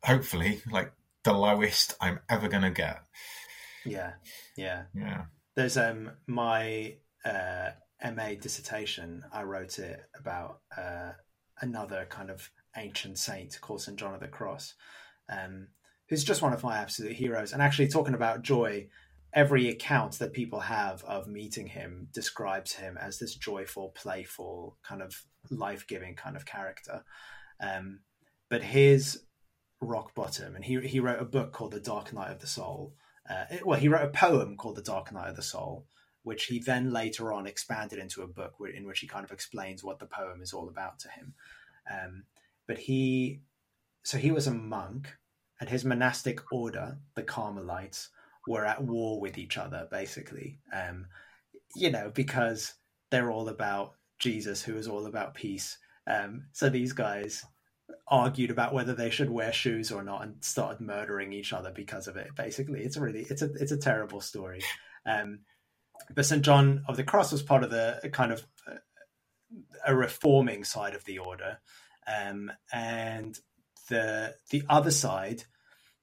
[0.03, 0.91] hopefully like
[1.23, 3.01] the lowest I'm ever gonna get.
[3.85, 4.13] Yeah,
[4.57, 5.25] yeah, yeah.
[5.55, 7.71] There's um my uh,
[8.03, 9.23] MA dissertation.
[9.31, 11.11] I wrote it about uh,
[11.61, 14.73] another kind of ancient saint called Saint John of the Cross,
[15.29, 15.67] um,
[16.09, 17.53] who's just one of my absolute heroes.
[17.53, 18.87] And actually, talking about joy,
[19.33, 25.01] every account that people have of meeting him describes him as this joyful, playful, kind
[25.01, 25.13] of
[25.49, 27.03] life-giving kind of character.
[27.59, 27.99] Um,
[28.49, 29.23] but his
[29.81, 32.93] rock bottom, and he he wrote a book called The Dark Night of the Soul,
[33.29, 35.85] uh, well, he wrote a poem called The Dark Night of the Soul,
[36.23, 39.83] which he then later on expanded into a book in which he kind of explains
[39.83, 41.33] what the poem is all about to him.
[41.91, 42.23] Um,
[42.67, 43.41] but he,
[44.05, 45.17] so he was a monk,
[45.59, 48.09] and his monastic order, the Carmelites,
[48.47, 50.59] were at war with each other, basically.
[50.71, 51.07] Um,
[51.75, 52.75] you know, because
[53.09, 55.79] they're all about Jesus, who is all about peace.
[56.05, 57.43] Um, so these guys
[58.07, 62.07] argued about whether they should wear shoes or not and started murdering each other because
[62.07, 64.61] of it basically it's a really it's a it's a terrible story
[65.05, 65.39] um,
[66.13, 68.75] but st john of the cross was part of the kind of uh,
[69.85, 71.59] a reforming side of the order
[72.07, 73.39] um, and
[73.89, 75.43] the the other side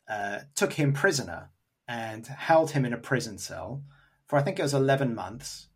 [0.08, 1.50] uh, took him prisoner
[1.88, 3.82] and held him in a prison cell
[4.26, 5.68] for i think it was 11 months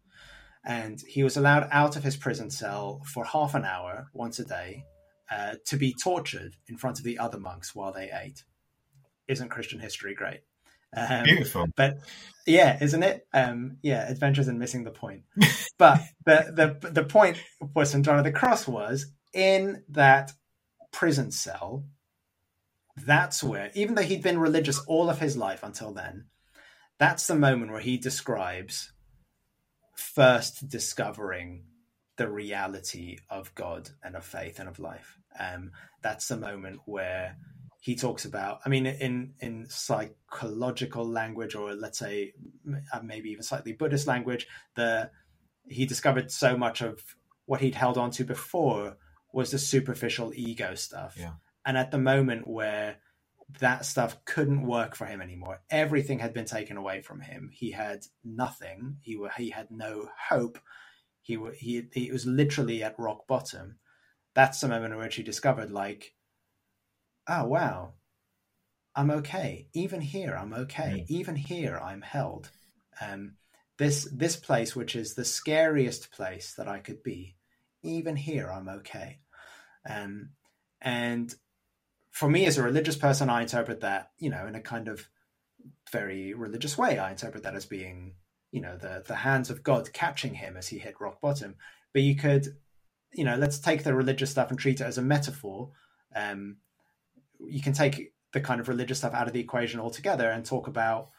[0.66, 4.44] and he was allowed out of his prison cell for half an hour once a
[4.44, 4.84] day
[5.30, 8.44] uh, to be tortured in front of the other monks while they ate.
[9.28, 10.40] Isn't Christian history great?
[10.96, 11.66] Um, Beautiful.
[11.76, 11.98] But
[12.46, 13.26] yeah, isn't it?
[13.32, 15.22] Um, yeah, adventures in missing the point.
[15.78, 17.38] but the, the the point
[17.72, 18.04] for St.
[18.04, 20.32] John of the Cross was in that
[20.92, 21.84] prison cell.
[22.96, 26.26] That's where, even though he'd been religious all of his life until then,
[26.98, 28.92] that's the moment where he describes
[29.94, 31.64] first discovering
[32.16, 35.18] the reality of God and of faith and of life.
[35.38, 35.72] Um,
[36.02, 37.36] that's the moment where
[37.80, 38.60] he talks about.
[38.64, 42.32] I mean, in in psychological language, or let's say
[42.92, 45.10] uh, maybe even slightly Buddhist language, the
[45.68, 47.00] he discovered so much of
[47.44, 48.96] what he'd held on to before
[49.32, 51.16] was the superficial ego stuff.
[51.18, 51.32] Yeah.
[51.66, 52.96] And at the moment where
[53.60, 57.50] that stuff couldn't work for him anymore, everything had been taken away from him.
[57.52, 58.96] He had nothing.
[59.02, 60.58] He he had no hope
[61.26, 63.78] he he he was literally at rock bottom.
[64.34, 66.14] That's the moment in which he discovered, like,
[67.28, 67.94] oh wow,
[68.94, 69.66] I'm okay.
[69.74, 71.04] Even here, I'm okay.
[71.04, 71.04] Mm.
[71.08, 72.48] Even here, I'm held.
[73.00, 73.34] Um,
[73.76, 77.34] this this place, which is the scariest place that I could be,
[77.82, 79.18] even here, I'm okay.
[79.88, 80.30] Um,
[80.80, 81.34] and
[82.16, 85.06] for me, as a religious person, I interpret that, you know, in a kind of
[85.92, 86.98] very religious way.
[86.98, 88.14] I interpret that as being,
[88.50, 91.56] you know, the the hands of God catching him as he hit rock bottom.
[91.92, 92.56] But you could,
[93.12, 95.72] you know, let's take the religious stuff and treat it as a metaphor.
[96.14, 96.56] Um,
[97.46, 100.68] you can take the kind of religious stuff out of the equation altogether and talk
[100.68, 101.10] about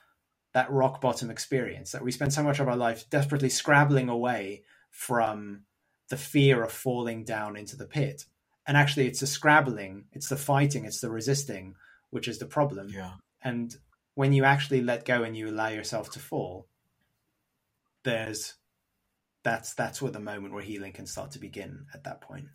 [0.56, 4.64] that rock bottom experience that we spend so much of our life desperately scrabbling away
[4.90, 5.62] from
[6.10, 8.26] the fear of falling down into the pit.
[8.68, 11.76] And actually, it's the scrabbling, it's the fighting, it's the resisting,
[12.10, 12.90] which is the problem.
[12.90, 13.14] Yeah.
[13.42, 13.74] And
[14.16, 16.68] when you actually let go and you allow yourself to fall,
[18.04, 18.56] there's
[19.44, 22.48] that's that's where the moment where healing can start to begin at that point.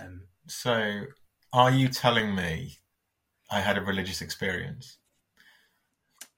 [0.00, 1.06] Um, so,
[1.52, 2.76] are you telling me
[3.50, 4.98] I had a religious experience?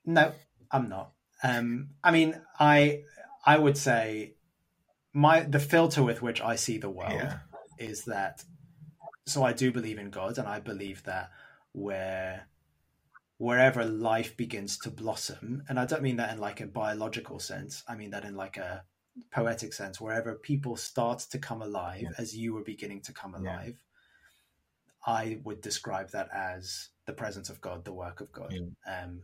[0.06, 0.32] No,
[0.70, 1.12] I'm not.
[1.42, 3.02] Um, I mean, I
[3.44, 4.34] I would say
[5.12, 7.38] my the filter with which I see the world Yeah.
[7.78, 8.44] is that.
[9.28, 11.30] So I do believe in God, and I believe that
[11.72, 12.48] where
[13.36, 17.84] wherever life begins to blossom, and I don't mean that in like a biological sense.
[17.86, 18.84] I mean that in like a
[19.30, 20.00] poetic sense.
[20.00, 22.10] Wherever people start to come alive, Yeah.
[22.18, 23.40] as you were beginning to come Yeah.
[23.40, 23.84] alive,
[25.06, 28.52] I would describe that as the presence of God, the work of God.
[28.52, 29.02] Yeah.
[29.02, 29.22] Um,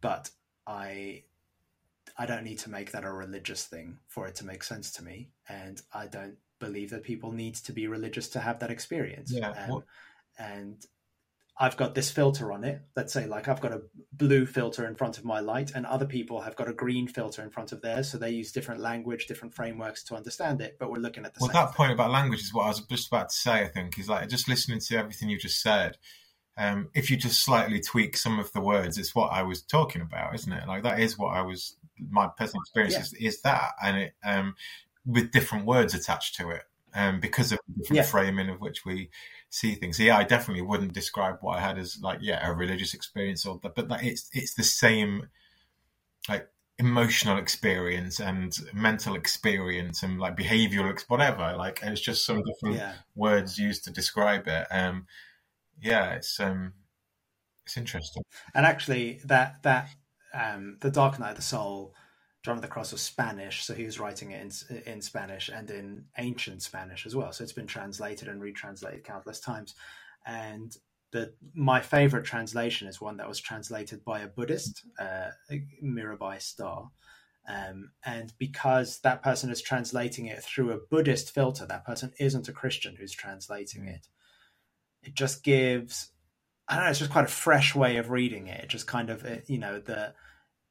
[0.00, 0.30] but
[0.66, 1.24] I
[2.16, 5.04] I don't need to make that a religious thing for it to make sense to
[5.04, 9.32] me, and I don't believe that people need to be religious to have that experience.
[9.32, 9.84] Yeah, Um,
[10.38, 10.86] and
[11.58, 12.82] I've got this filter on it.
[12.96, 13.80] Let's say, like, I've got a
[14.12, 17.42] blue filter in front of my light, and other people have got a green filter
[17.42, 18.10] in front of theirs.
[18.10, 20.76] So they use different language, different frameworks to understand it.
[20.78, 23.08] But we're looking at the Well, that point about language is what I was just
[23.08, 23.62] about to say.
[23.62, 25.96] I think is like just listening to everything you just said.
[26.58, 30.02] Um, if you just slightly tweak some of the words, it's what I was talking
[30.02, 30.66] about, isn't it?
[30.68, 31.76] Like that is what I was.
[32.10, 33.00] My personal experience Yeah.
[33.00, 34.54] is, is that, and it um,
[35.06, 38.02] with different words attached to it, um, because of the Yeah.
[38.02, 39.10] framing of which we
[39.50, 39.96] see things.
[39.98, 43.46] So, yeah, I definitely wouldn't describe what I had as like yeah a religious experience
[43.46, 45.28] or that, but like, it's it's the same
[46.28, 46.48] like
[46.78, 52.76] emotional experience and mental experience and like behavioral ex- whatever like it's just some different
[52.76, 55.06] yeah, words used to describe it um
[55.80, 56.74] yeah it's um
[57.64, 58.22] it's interesting
[58.54, 59.88] and actually, that that
[60.32, 61.94] um, the Dark Night of the Soul.
[62.46, 64.40] John of the Cross was Spanish, so he was writing it
[64.70, 67.32] in, in Spanish and in ancient Spanish as well.
[67.32, 69.74] So it's been translated and retranslated countless times.
[70.24, 70.72] And
[71.10, 75.30] the my favorite translation is one that was translated by a Buddhist, uh,
[75.82, 76.88] Mirabai Starr.
[77.48, 82.48] Um, and because that person is translating it through a Buddhist filter, that person isn't
[82.48, 84.06] a Christian who's translating it.
[85.02, 86.10] It just gives,
[86.68, 88.62] I don't know, it's just quite a fresh way of reading it.
[88.62, 90.14] It just kind of, you know, the,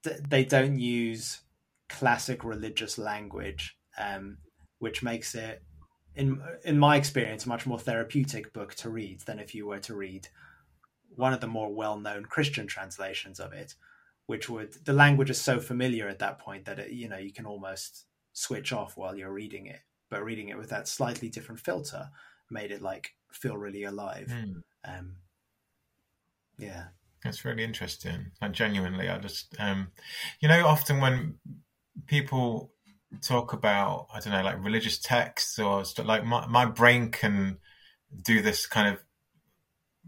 [0.03, 1.41] the they don't use
[1.89, 4.37] classic religious language, um,
[4.79, 5.63] which makes it,
[6.15, 9.79] in in my experience, a much more therapeutic book to read than if you were
[9.79, 10.27] to read
[11.15, 13.75] one of the more well known Christian translations of it,
[14.25, 17.33] which would the language is so familiar at that point that it, you know you
[17.33, 19.81] can almost switch off while you're reading it.
[20.09, 22.09] But reading it with that slightly different filter
[22.49, 24.31] made it like feel really alive.
[24.31, 24.59] Hmm.
[24.87, 25.15] Um,
[26.57, 26.85] yeah,
[27.23, 28.31] That's really interesting.
[28.41, 29.87] And genuinely, I just, um,
[30.39, 31.35] you know, often when
[32.07, 32.71] people
[33.21, 37.57] talk about, I don't know, like religious texts or stuff, like my, my brain can
[38.21, 39.03] do this kind of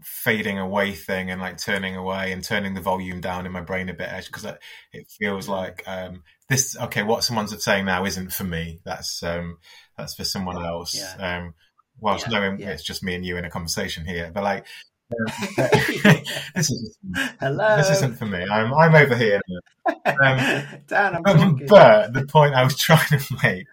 [0.02, 3.88] fading away thing and like turning away and turning the volume down in my brain
[3.88, 4.44] a bit because
[4.92, 6.76] it feels like um, this.
[6.76, 8.80] Okay, what someone's saying now isn't for me.
[8.84, 9.58] That's um,
[9.96, 10.94] that's for someone else.
[10.94, 11.38] Yeah.
[11.38, 11.54] Um,
[11.98, 12.70] whilst Yeah, knowing yeah.
[12.70, 14.66] it's just me and you in a conversation here, but like.
[16.54, 16.98] this is
[17.40, 17.76] hello.
[17.78, 18.44] this isn't for me.
[18.44, 19.40] I'm I'm over here.
[19.86, 19.96] Um,
[20.86, 23.66] Dan, I'm but, but the point I was trying to make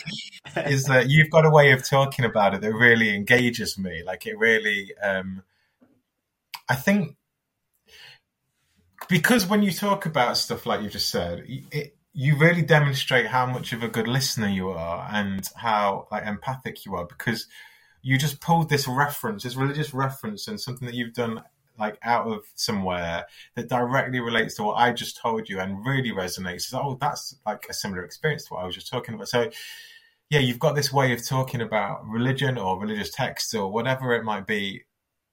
[0.65, 4.01] is that you've got a way of talking about it that really engages me.
[4.05, 5.43] Like it really, um,
[6.69, 7.17] I think,
[9.09, 13.45] because when you talk about stuff like you just said, it, you really demonstrate how
[13.45, 17.47] much of a good listener you are and how like empathic you are because
[18.05, 21.41] you just pulled this reference, this religious reference, and something that you've done
[21.79, 23.25] like out of somewhere
[23.55, 26.61] that directly relates to what I just told you and really resonates.
[26.61, 29.27] So, oh, that's like a similar experience to what I was just talking about.
[29.27, 29.49] So,
[30.29, 34.23] yeah, you've got this way of talking about religion or religious texts or whatever it
[34.23, 34.83] might be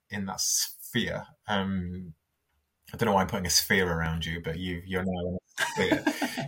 [0.09, 1.27] in that sphere.
[1.47, 2.15] Um,
[2.95, 5.39] I don't know why I'm putting a sphere around you, but you you're now in
[5.59, 6.05] a sphere.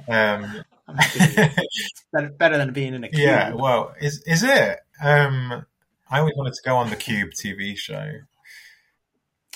[0.08, 1.60] Um, I'm happy.
[1.60, 3.20] It's better, better than being in a cube.
[3.20, 4.78] yeah, well, is is it?
[5.02, 5.66] Um,
[6.14, 8.12] I always wanted to go on the Cube TV show.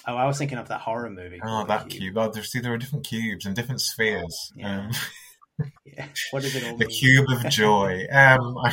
[0.08, 1.40] Oh, I was thinking of that horror movie.
[1.44, 2.18] Oh, that The cube.
[2.18, 4.52] Oh, see, there are different cubes and different spheres.
[4.56, 4.86] Yeah.
[4.86, 4.90] Um,
[5.84, 6.06] Yeah.
[6.30, 6.96] What does it all the mean?
[6.96, 8.06] cube of joy.
[8.12, 8.72] Um, I,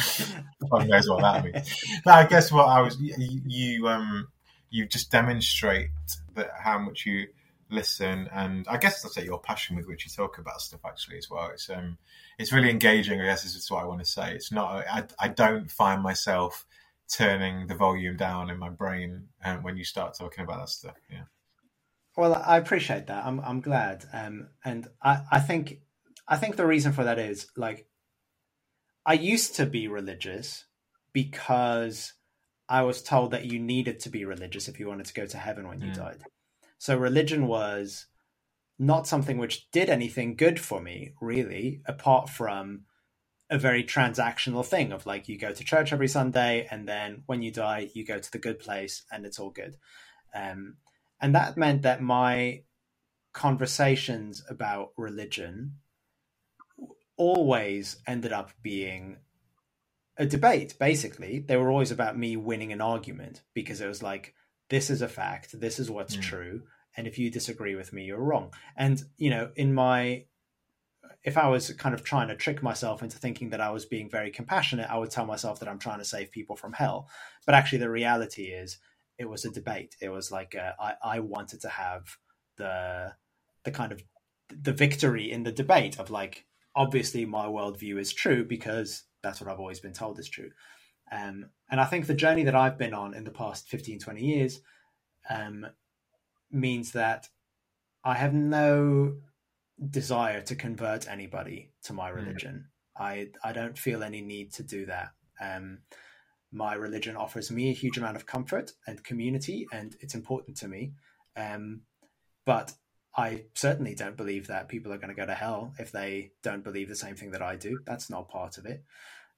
[0.69, 1.83] God knows what that means.
[2.03, 4.27] But I guess what I was you, you um
[4.69, 5.89] you just demonstrate
[6.36, 7.27] that how much you
[7.71, 11.17] listen, and I guess that's like your passion with which you talk about stuff actually
[11.17, 11.49] as well.
[11.51, 11.97] It's um,
[12.38, 13.19] it's really engaging.
[13.19, 14.33] I guess this is what I want to say.
[14.36, 14.86] It's not.
[14.88, 16.67] I I don't find myself
[17.12, 20.95] turning the volume down in my brain um, when you start talking about that stuff.
[21.12, 21.24] Yeah.
[22.18, 23.26] Well, I appreciate that.
[23.26, 24.06] I'm I'm glad.
[24.14, 25.80] Um, and I I think
[26.28, 27.88] I think the reason for that is like
[29.06, 30.66] I used to be religious
[31.14, 32.14] because
[32.68, 35.38] I was told that you needed to be religious if you wanted to go to
[35.38, 35.95] heaven when you mm.
[35.95, 36.24] died.
[36.78, 38.08] So religion was
[38.80, 42.82] not something which did anything good for me, really, apart from
[43.49, 47.41] a very transactional thing of like you go to church every Sunday and then when
[47.41, 49.77] you die, you go to the good place and it's all good.
[50.33, 50.77] Um,
[51.21, 52.63] and that meant that my
[53.33, 55.75] conversations about religion
[57.17, 59.17] always ended up being
[60.17, 64.33] a debate basically they were always about me winning an argument because it was like
[64.69, 66.21] this is a fact this is what's mm.
[66.21, 66.61] true
[66.95, 70.23] and if you disagree with me you're wrong and you know in my
[71.26, 74.09] if i was kind of trying to trick myself into thinking that i was being
[74.09, 77.09] very compassionate i would tell myself that i'm trying to save people from hell
[77.45, 78.78] but actually the reality is
[79.17, 82.17] it was a debate it was like uh, I, I wanted to have
[82.57, 83.13] the
[83.63, 84.01] the kind of
[84.49, 86.45] the victory in the debate of like
[86.76, 90.51] obviously my worldview is true because that's what I've always been told is true.
[91.11, 94.21] Um, and I think the journey that I've been on in the past 15, 20
[94.21, 94.61] years
[95.30, 95.65] um,
[96.51, 97.28] means that
[98.03, 99.15] I have no
[99.89, 102.17] desire to convert anybody to my hmm.
[102.17, 102.65] religion.
[102.99, 103.03] Mm.
[103.03, 105.09] I, I don't feel any need to do that.
[105.41, 105.80] Um,
[106.51, 110.69] my religion offers me a huge amount of comfort and community, and it's important to
[110.69, 110.93] me.
[111.36, 111.82] Um,
[112.45, 112.73] but
[113.17, 116.63] I certainly don't believe that people are going to go to hell if they don't
[116.63, 117.80] believe the same thing that I do.
[117.86, 118.84] That's not part of it.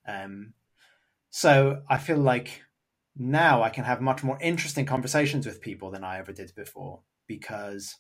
[0.08, 0.54] Um,
[1.30, 2.62] so I feel like
[3.16, 7.02] now I can have much more interesting conversations with people than I ever did before
[7.28, 7.96] because,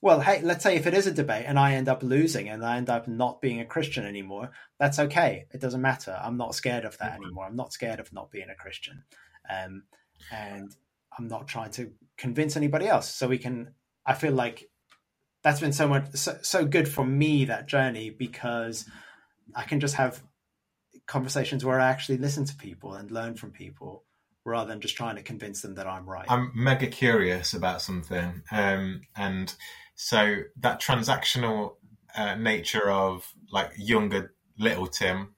[0.00, 2.64] well, hey, let's say if it is a debate and I end up losing and
[2.64, 5.46] I end up not being a Christian anymore, that's okay.
[5.52, 6.16] It doesn't matter.
[6.22, 7.46] I'm not scared of that anymore.
[7.46, 9.02] I'm not scared of not being a Christian.
[9.50, 9.84] Um,
[10.30, 10.74] and
[11.18, 13.12] I'm not trying to convince anybody else.
[13.12, 13.74] So we can,
[14.06, 14.68] I feel like
[15.42, 18.88] that's been so much, so, so good for me, that journey, because
[19.54, 20.22] I can just have
[21.06, 24.04] conversations where I actually listen to people and learn from people
[24.44, 26.26] rather than just trying to convince them that I'm right.
[26.28, 28.42] I'm mega curious about something.
[28.52, 29.52] Um, and
[30.00, 31.74] so that transactional
[32.16, 35.34] uh, nature of like younger little Tim,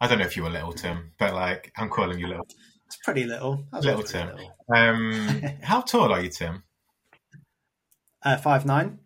[0.00, 2.46] I don't know if you were little Tim, but like I'm calling you little.
[2.86, 3.62] It's pretty little.
[3.72, 4.28] Little Tim.
[4.28, 4.54] Little.
[4.74, 6.64] Um, how tall are you, Tim?
[8.22, 9.00] Uh, five nine.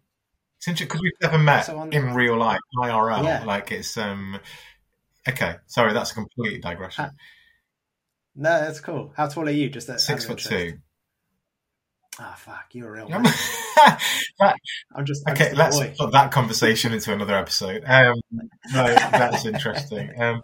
[0.60, 3.24] Since Because we've never met so in real life, IRL.
[3.24, 3.44] Yeah.
[3.44, 4.38] Like it's um,
[5.28, 7.10] Okay, sorry, that's a complete digression.
[8.36, 9.12] no, that's cool.
[9.16, 9.70] How tall are you?
[9.70, 10.78] Just at, six foot two.
[12.18, 13.22] Ah, oh, fuck, you're a real man.
[14.38, 14.56] that,
[14.94, 15.46] I'm just I'm okay.
[15.46, 15.94] Just let's boy.
[15.98, 17.82] put that conversation into another episode.
[17.86, 18.14] Um,
[18.72, 20.10] no, that's interesting.
[20.20, 20.40] Um,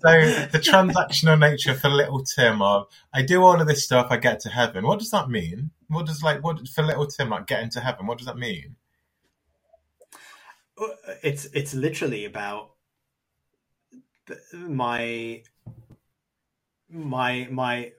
[0.00, 0.20] so
[0.52, 4.38] the transactional nature for little Tim of I do all of this stuff, I get
[4.40, 4.86] to heaven.
[4.86, 5.72] What does that mean?
[5.88, 8.06] What does like what for little Tim like getting to heaven?
[8.06, 8.76] What does that mean?
[11.24, 12.70] It's it's literally about
[14.52, 15.42] my
[16.88, 17.92] my my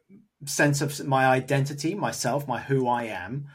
[0.45, 3.47] sense of my identity, myself, my who I am.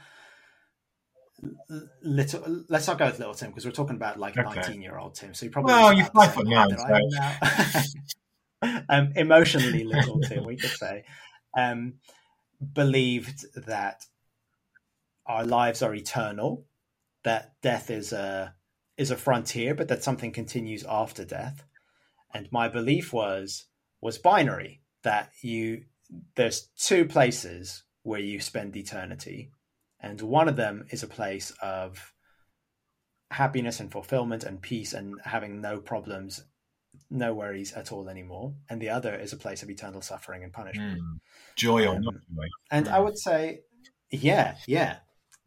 [2.02, 4.54] Little, let's not go with little Tim because we're talking about like okay.
[4.54, 5.34] nineteen-year-old Tim.
[5.34, 6.76] So you probably well, you're five foot nine.
[8.88, 11.04] Um, emotionally little Tim, we could say,
[11.54, 11.96] um,
[12.72, 14.06] believed that
[15.26, 16.64] our lives are eternal,
[17.24, 18.54] that death is a
[18.96, 21.62] is a frontier, but that something continues after death
[22.34, 23.66] and my belief was
[24.00, 25.84] was binary that you
[26.36, 29.50] there's two places where you spend eternity
[30.00, 32.12] and one of them is a place of
[33.30, 36.44] happiness and fulfillment and peace and having no problems
[37.10, 40.52] no worries at all anymore and the other is a place of eternal suffering and
[40.52, 41.18] punishment mm.
[41.56, 43.60] joy or not joy and i would say
[44.10, 44.96] yeah yeah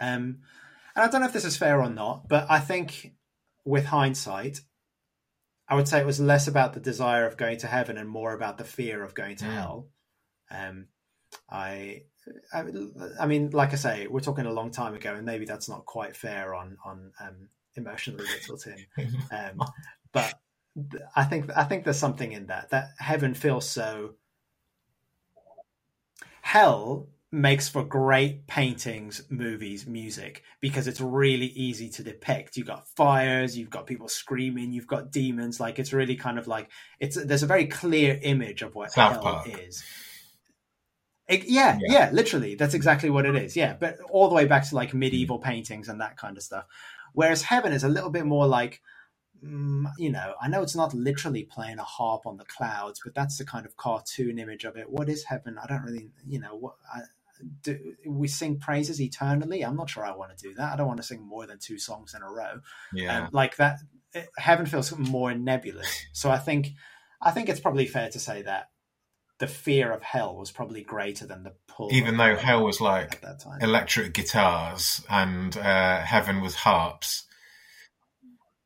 [0.02, 0.40] um
[0.96, 3.14] and i don't know if this is fair or not but i think
[3.64, 4.60] with hindsight
[5.70, 8.34] I would say it was less about the desire of going to heaven and more
[8.34, 9.54] about the fear of going to mm.
[9.54, 9.90] hell.
[10.52, 10.88] Um,
[11.50, 12.04] I,
[12.54, 12.64] I,
[13.20, 15.86] I, mean, like I say, we're talking a long time ago, and maybe that's not
[15.86, 18.78] quite fair on on um, emotionally little Tim.
[19.32, 19.68] Um,
[20.12, 20.34] but
[21.16, 24.16] I think I think there's something in that that heaven feels so.
[26.42, 32.56] Hell makes for great paintings, movies, music because it's really easy to depict.
[32.56, 35.60] You've got fires, you've got people screaming, you've got demons.
[35.60, 36.70] Like it's really kind of like
[37.00, 39.48] it's there's a very clear image of what South hell Park.
[39.60, 39.84] is.
[41.28, 41.92] It- yeah, Yeah.
[41.92, 42.56] yeah, literally.
[42.56, 43.56] That's exactly what it is.
[43.56, 46.66] Yeah, but all the way back to like medieval paintings and that kind of stuff.
[47.14, 48.82] Whereas heaven is a little bit more like,
[49.44, 53.14] mm, you know, I know it's not literally playing a harp on the clouds, but
[53.16, 54.90] that's the kind of cartoon image of it.
[54.90, 55.58] What is heaven?
[55.62, 57.02] I don't really, you know, what I,
[57.62, 59.64] do we sing praises eternally?
[59.64, 60.74] I'm not sure I want to do that.
[60.74, 62.62] I don't want to sing more than two songs in a row.
[62.94, 63.26] Yeah.
[63.26, 63.80] Um, like that,
[64.14, 66.06] it, heaven feels more nebulous.
[66.14, 66.70] So I think,
[67.22, 68.70] I think it's probably fair to say that
[69.40, 71.90] the fear of hell was probably greater than the pull.
[71.94, 73.62] Even though hell was at like that time.
[73.62, 77.26] electric guitars and uh, heaven was harps.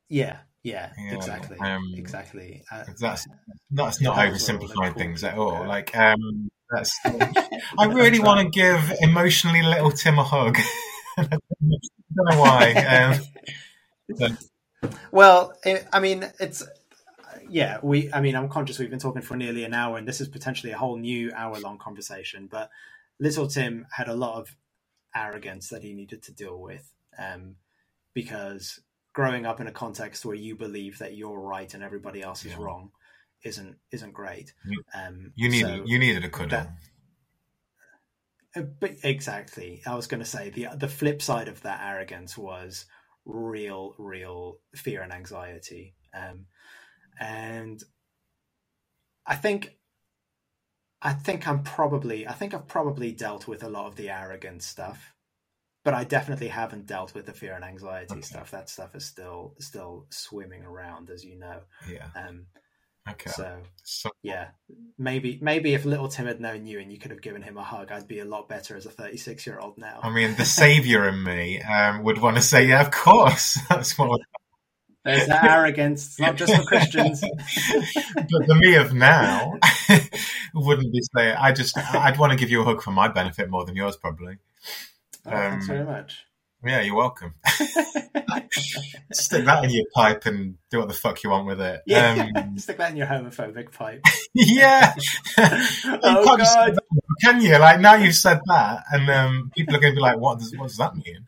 [0.08, 2.62] Yeah, yeah, Yeah, exactly, um, exactly.
[2.70, 3.26] Uh, That's
[3.70, 5.52] that's not Those were all the oversimplifying things at all.
[5.52, 5.66] yeah.
[5.66, 6.98] Like, um, that's.
[7.04, 10.58] I really want to give emotionally little Tim a hug.
[11.18, 13.20] I don't know why.
[14.12, 14.38] Um,
[15.10, 15.54] Well,
[15.92, 16.62] I mean, it's
[17.52, 17.78] yeah.
[17.82, 20.28] We, I mean, I'm conscious we've been talking for nearly an hour, and this is
[20.28, 22.48] potentially a whole new hour-long conversation.
[22.50, 22.70] But
[23.20, 24.56] little Tim had a lot of
[25.14, 27.56] arrogance that he needed to deal with, um,
[28.14, 28.80] because
[29.12, 32.52] growing up in a context where you believe that you're right and everybody else is
[32.52, 32.62] Yeah.
[32.64, 32.90] wrong
[33.42, 34.54] isn't isn't great.
[34.64, 36.66] You- Um, you needed so- you needed a cuddle.
[38.54, 42.38] Uh, But exactly, I was going to say the the flip side of that arrogance
[42.38, 42.86] was
[43.24, 46.46] real, real fear and anxiety, um,
[47.22, 47.82] and
[49.26, 49.76] I think,
[51.02, 54.62] I think I'm probably, I think I've probably dealt with a lot of the arrogant
[54.62, 55.14] stuff,
[55.84, 58.22] but I definitely haven't dealt with the fear and anxiety Okay.
[58.22, 58.50] stuff.
[58.52, 61.60] That stuff is still still swimming around, as you know.
[61.86, 62.08] yeah.
[62.16, 62.46] Um,
[63.08, 63.32] Okay.
[63.34, 64.50] So So, yeah,
[64.98, 67.64] maybe maybe if little Tim had known you and you could have given him a
[67.64, 70.02] hug, I'd be a lot better as a 36 year old now.
[70.02, 73.96] I mean, the savior in me um, would want to say, "Yeah, of course." That's
[73.98, 74.20] what.
[75.04, 76.10] There's that arrogance.
[76.10, 77.20] It's not just for Christians.
[78.14, 79.54] but the me of now
[80.54, 81.36] wouldn't be saying.
[81.38, 83.96] I just, I'd want to give you a hug for my benefit more than yours,
[83.96, 84.36] probably.
[85.26, 86.24] Oh, thanks Um, very much.
[86.64, 87.34] Yeah, you're welcome.
[89.12, 91.82] Stick that in your pipe and do what the fuck you want with it.
[91.86, 94.00] yeah, Um, stick that in your homophobic pipe.
[94.34, 94.94] yeah.
[95.38, 96.78] Oh can't just say God!
[97.20, 97.56] can you?
[97.58, 100.54] Like now you've said that, and um, people are going to be like, "What does
[100.56, 101.26] what does that mean?"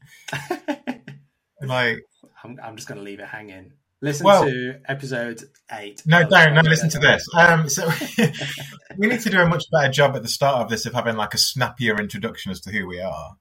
[1.63, 2.05] Like,
[2.45, 3.73] I'm, I'm just going to leave it hanging.
[4.03, 5.43] Listen Well- to episode
[5.73, 6.03] eight.
[6.05, 6.55] no, don't.
[6.55, 7.27] No, listen to this.
[7.35, 7.89] Um, so
[8.99, 11.17] we need to do a much better job at the start of this of having
[11.17, 13.37] like a snappier introduction as to who we are.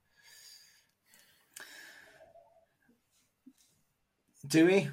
[4.48, 4.90] Do we?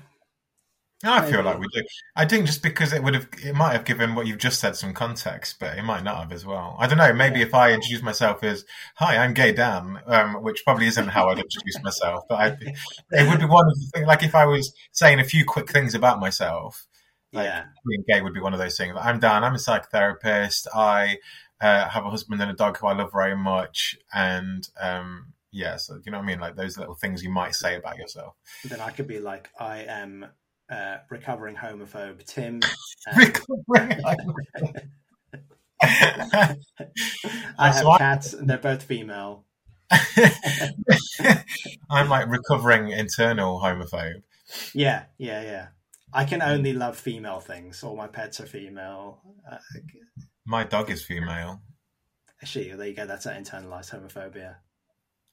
[1.03, 1.43] I feel Maybe.
[1.45, 1.83] like we do.
[2.15, 4.77] I think just because it would have, it might have given what you've just said
[4.77, 6.77] some context, but it might not have as well.
[6.79, 7.15] I don't know.
[7.15, 11.29] Maybe if I introduce myself as "Hi, I'm Gay Dan," um, which probably isn't how
[11.31, 12.47] I'd introduce myself, but I,
[13.13, 14.07] it would be one of the things.
[14.07, 16.87] Like if I was saying a few quick things about myself,
[17.33, 17.65] Like- yeah.
[17.89, 18.95] being gay would be one of those things.
[19.01, 19.43] I'm Dan.
[19.43, 20.67] I'm a psychotherapist.
[20.75, 21.17] I
[21.63, 25.77] uh, have a husband and a dog who I love very much, and um, yeah,
[25.77, 26.41] so you know what I mean.
[26.41, 28.35] Like those little things you might say about yourself.
[28.67, 30.27] Then I could be like, I am
[30.71, 32.61] uh, recovering homophobe Tim.
[33.17, 34.01] Recovering.
[35.83, 36.57] I
[37.59, 39.45] have So cats, and they're both female.
[41.91, 44.23] I'm like recovering internal homophobe.
[44.75, 45.69] Yeah, yeah, yeah.
[46.13, 47.83] I can only love female things.
[47.83, 49.21] All my pets are female.
[49.51, 49.59] Uh,
[50.45, 51.63] My dog is female.
[52.45, 53.07] she, there you go.
[53.07, 54.57] That's that internalized homophobia.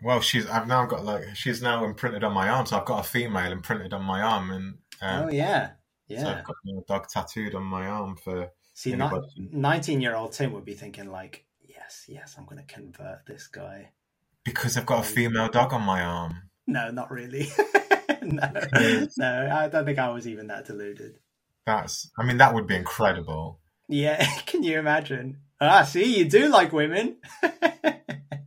[0.01, 0.47] Well, she's.
[0.47, 3.51] I've now got like she's now imprinted on my arm, so I've got a female
[3.51, 5.67] imprinted on my arm, and um, oh yeah,
[6.09, 6.37] so yeah.
[6.37, 8.51] I've got a dog tattooed on my arm for.
[8.73, 8.95] See,
[9.37, 11.45] nineteen-year-old Tim would be thinking like,
[11.87, 13.91] yes, yes, I'm going to convert this guy.
[14.45, 16.49] Because I've got a female dog on my arm.
[16.67, 17.49] No, not really.
[18.21, 18.51] no,
[19.17, 21.19] no, I don't think I was even that deluded.
[21.65, 22.09] That's.
[22.19, 23.59] I mean, that would be incredible.
[23.87, 25.37] Yeah, can you imagine?
[25.59, 27.17] Ah, see, you do like women.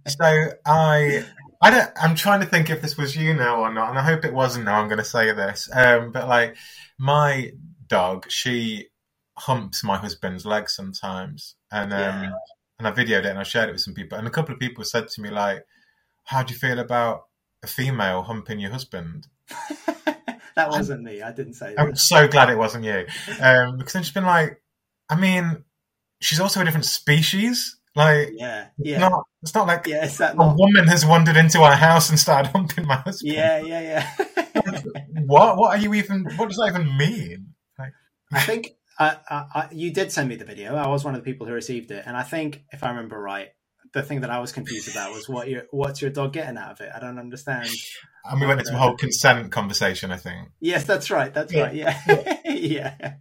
[0.07, 1.25] So I.
[1.61, 1.91] I don't.
[2.01, 4.33] I'm trying to think if this was you now or not, and I hope it
[4.33, 4.65] wasn't.
[4.65, 6.57] Now I'm going to say this, um, but like
[6.99, 7.53] my
[7.87, 8.89] dog, she
[9.37, 12.33] humps my husband's leg sometimes, and um, Yeah.
[12.79, 14.61] and I videoed it and I shared it with some people, and a couple of
[14.61, 15.65] people said to me like,
[16.25, 17.25] "How do you feel about
[17.63, 19.27] a female humping your husband?"
[20.57, 21.21] that wasn't me.
[21.21, 23.07] I didn't say I'm so glad it wasn't you,
[23.41, 24.63] um, because I've just been like,
[25.11, 25.65] I mean,
[26.21, 27.77] she's also a different species.
[27.97, 29.25] Like, Yeah, it's yeah, not.
[29.43, 30.07] It's not like yeah.
[30.07, 30.57] That a not?
[30.57, 33.33] woman has wandered into our house and started humping my husband.
[33.35, 34.27] Yeah, yeah, yeah.
[35.27, 35.57] What?
[35.57, 36.25] What are you even?
[36.37, 37.55] What does that even mean?
[38.33, 40.77] I think I, I, I, you did send me the video.
[40.77, 43.21] I was one of the people who received it, and I think if I remember
[43.21, 43.49] right,
[43.93, 46.73] the thing that I was confused about was what your what's your dog getting out
[46.73, 46.91] of it?
[46.95, 47.69] I don't understand.
[48.25, 50.11] And we went into a whole consent conversation.
[50.13, 51.33] I think Yes, that's right.
[51.33, 51.63] That's Yeah.
[51.63, 51.75] right.
[51.75, 53.15] Yeah, yeah.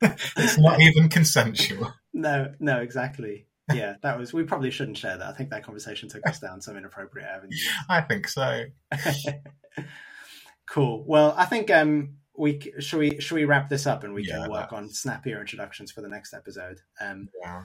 [0.00, 1.92] it's not even consensual.
[2.14, 3.46] No, no, exactly.
[3.72, 4.32] Yeah, that was.
[4.32, 5.26] We probably shouldn't share that.
[5.26, 7.68] I think that conversation took us down some inappropriate avenues.
[7.88, 8.64] I think so.
[10.66, 11.04] cool.
[11.06, 14.42] Well, I think um, we should we should we wrap this up and we Yeah,
[14.42, 16.80] can work that's- on snappier introductions for the next episode.
[17.00, 17.64] Um, Yeah.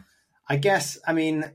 [0.50, 0.98] I guess.
[1.08, 1.46] I mean,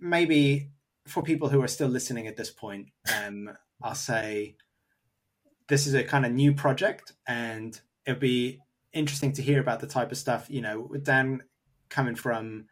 [0.00, 0.70] maybe
[1.06, 2.88] for people who are still listening at this point,
[3.24, 3.50] um,
[3.82, 4.56] I'll say
[5.68, 8.60] this is a kind of new project, and it'll be
[8.92, 10.46] interesting to hear about the type of stuff.
[10.50, 11.42] You know, with Dan
[11.88, 12.66] coming from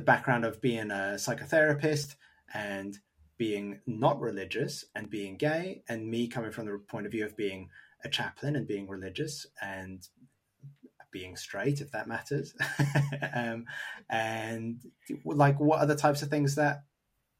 [0.00, 2.14] the background of being a psychotherapist
[2.54, 2.98] and
[3.36, 7.36] being not religious and being gay, and me coming from the point of view of
[7.36, 7.68] being
[8.02, 10.08] a chaplain and being religious and
[11.12, 12.54] being straight, if that matters.
[13.34, 13.66] um,
[14.08, 14.80] and
[15.24, 16.84] like, what are the types of things that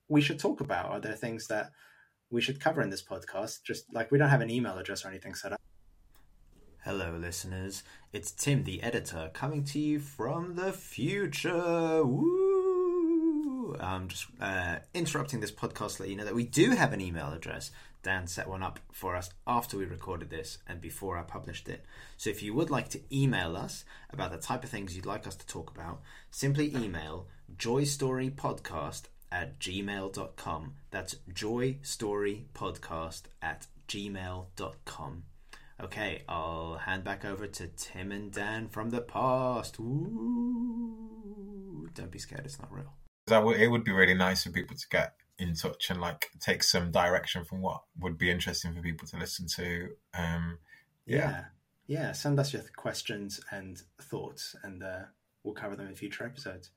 [0.08, 0.90] we should talk about?
[0.90, 1.70] Are there things that
[2.30, 3.62] we should cover in this podcast?
[3.64, 5.61] Just like we don't have an email address or anything set up.
[6.84, 7.82] Hello, listeners.
[8.12, 12.04] It's Tim, the editor, coming to you from the future.
[12.04, 12.39] Woo!
[13.78, 17.00] I'm just uh, interrupting this podcast to let you know that we do have an
[17.00, 17.70] email address.
[18.02, 21.84] Dan set one up for us after we recorded this and before I published it.
[22.16, 25.26] So if you would like to email us about the type of things you'd like
[25.26, 26.00] us to talk about,
[26.30, 30.74] simply email joystorypodcast at gmail.com.
[30.90, 35.24] That's joystorypodcast at gmail.com.
[35.82, 39.80] Okay, I'll hand back over to Tim and Dan from the past.
[39.80, 41.08] Ooh,
[41.94, 42.92] don't be scared, it's not real.
[43.30, 46.28] That would, it would be really nice for people to get in touch and like
[46.38, 49.88] take some direction from what would be interesting for people to listen to.
[50.14, 50.58] Um,
[51.06, 51.16] Yeah.
[51.16, 51.44] Yeah.
[51.90, 55.00] Yeah, send us your questions and thoughts, and uh,
[55.42, 56.70] we'll cover them in future episodes.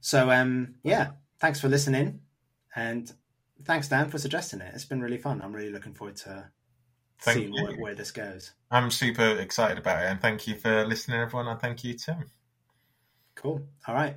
[0.00, 2.20] So, um, yeah, thanks for listening,
[2.74, 3.12] and
[3.64, 4.72] thanks, Dan, for suggesting it.
[4.74, 5.42] It's been really fun.
[5.42, 6.50] I'm really looking forward to
[7.20, 8.52] Thank seeing where, where this goes.
[8.70, 12.24] I'm super excited about it, and thank you for listening, everyone, and thank you, Tim.
[13.34, 13.68] Cool.
[13.86, 14.16] All right.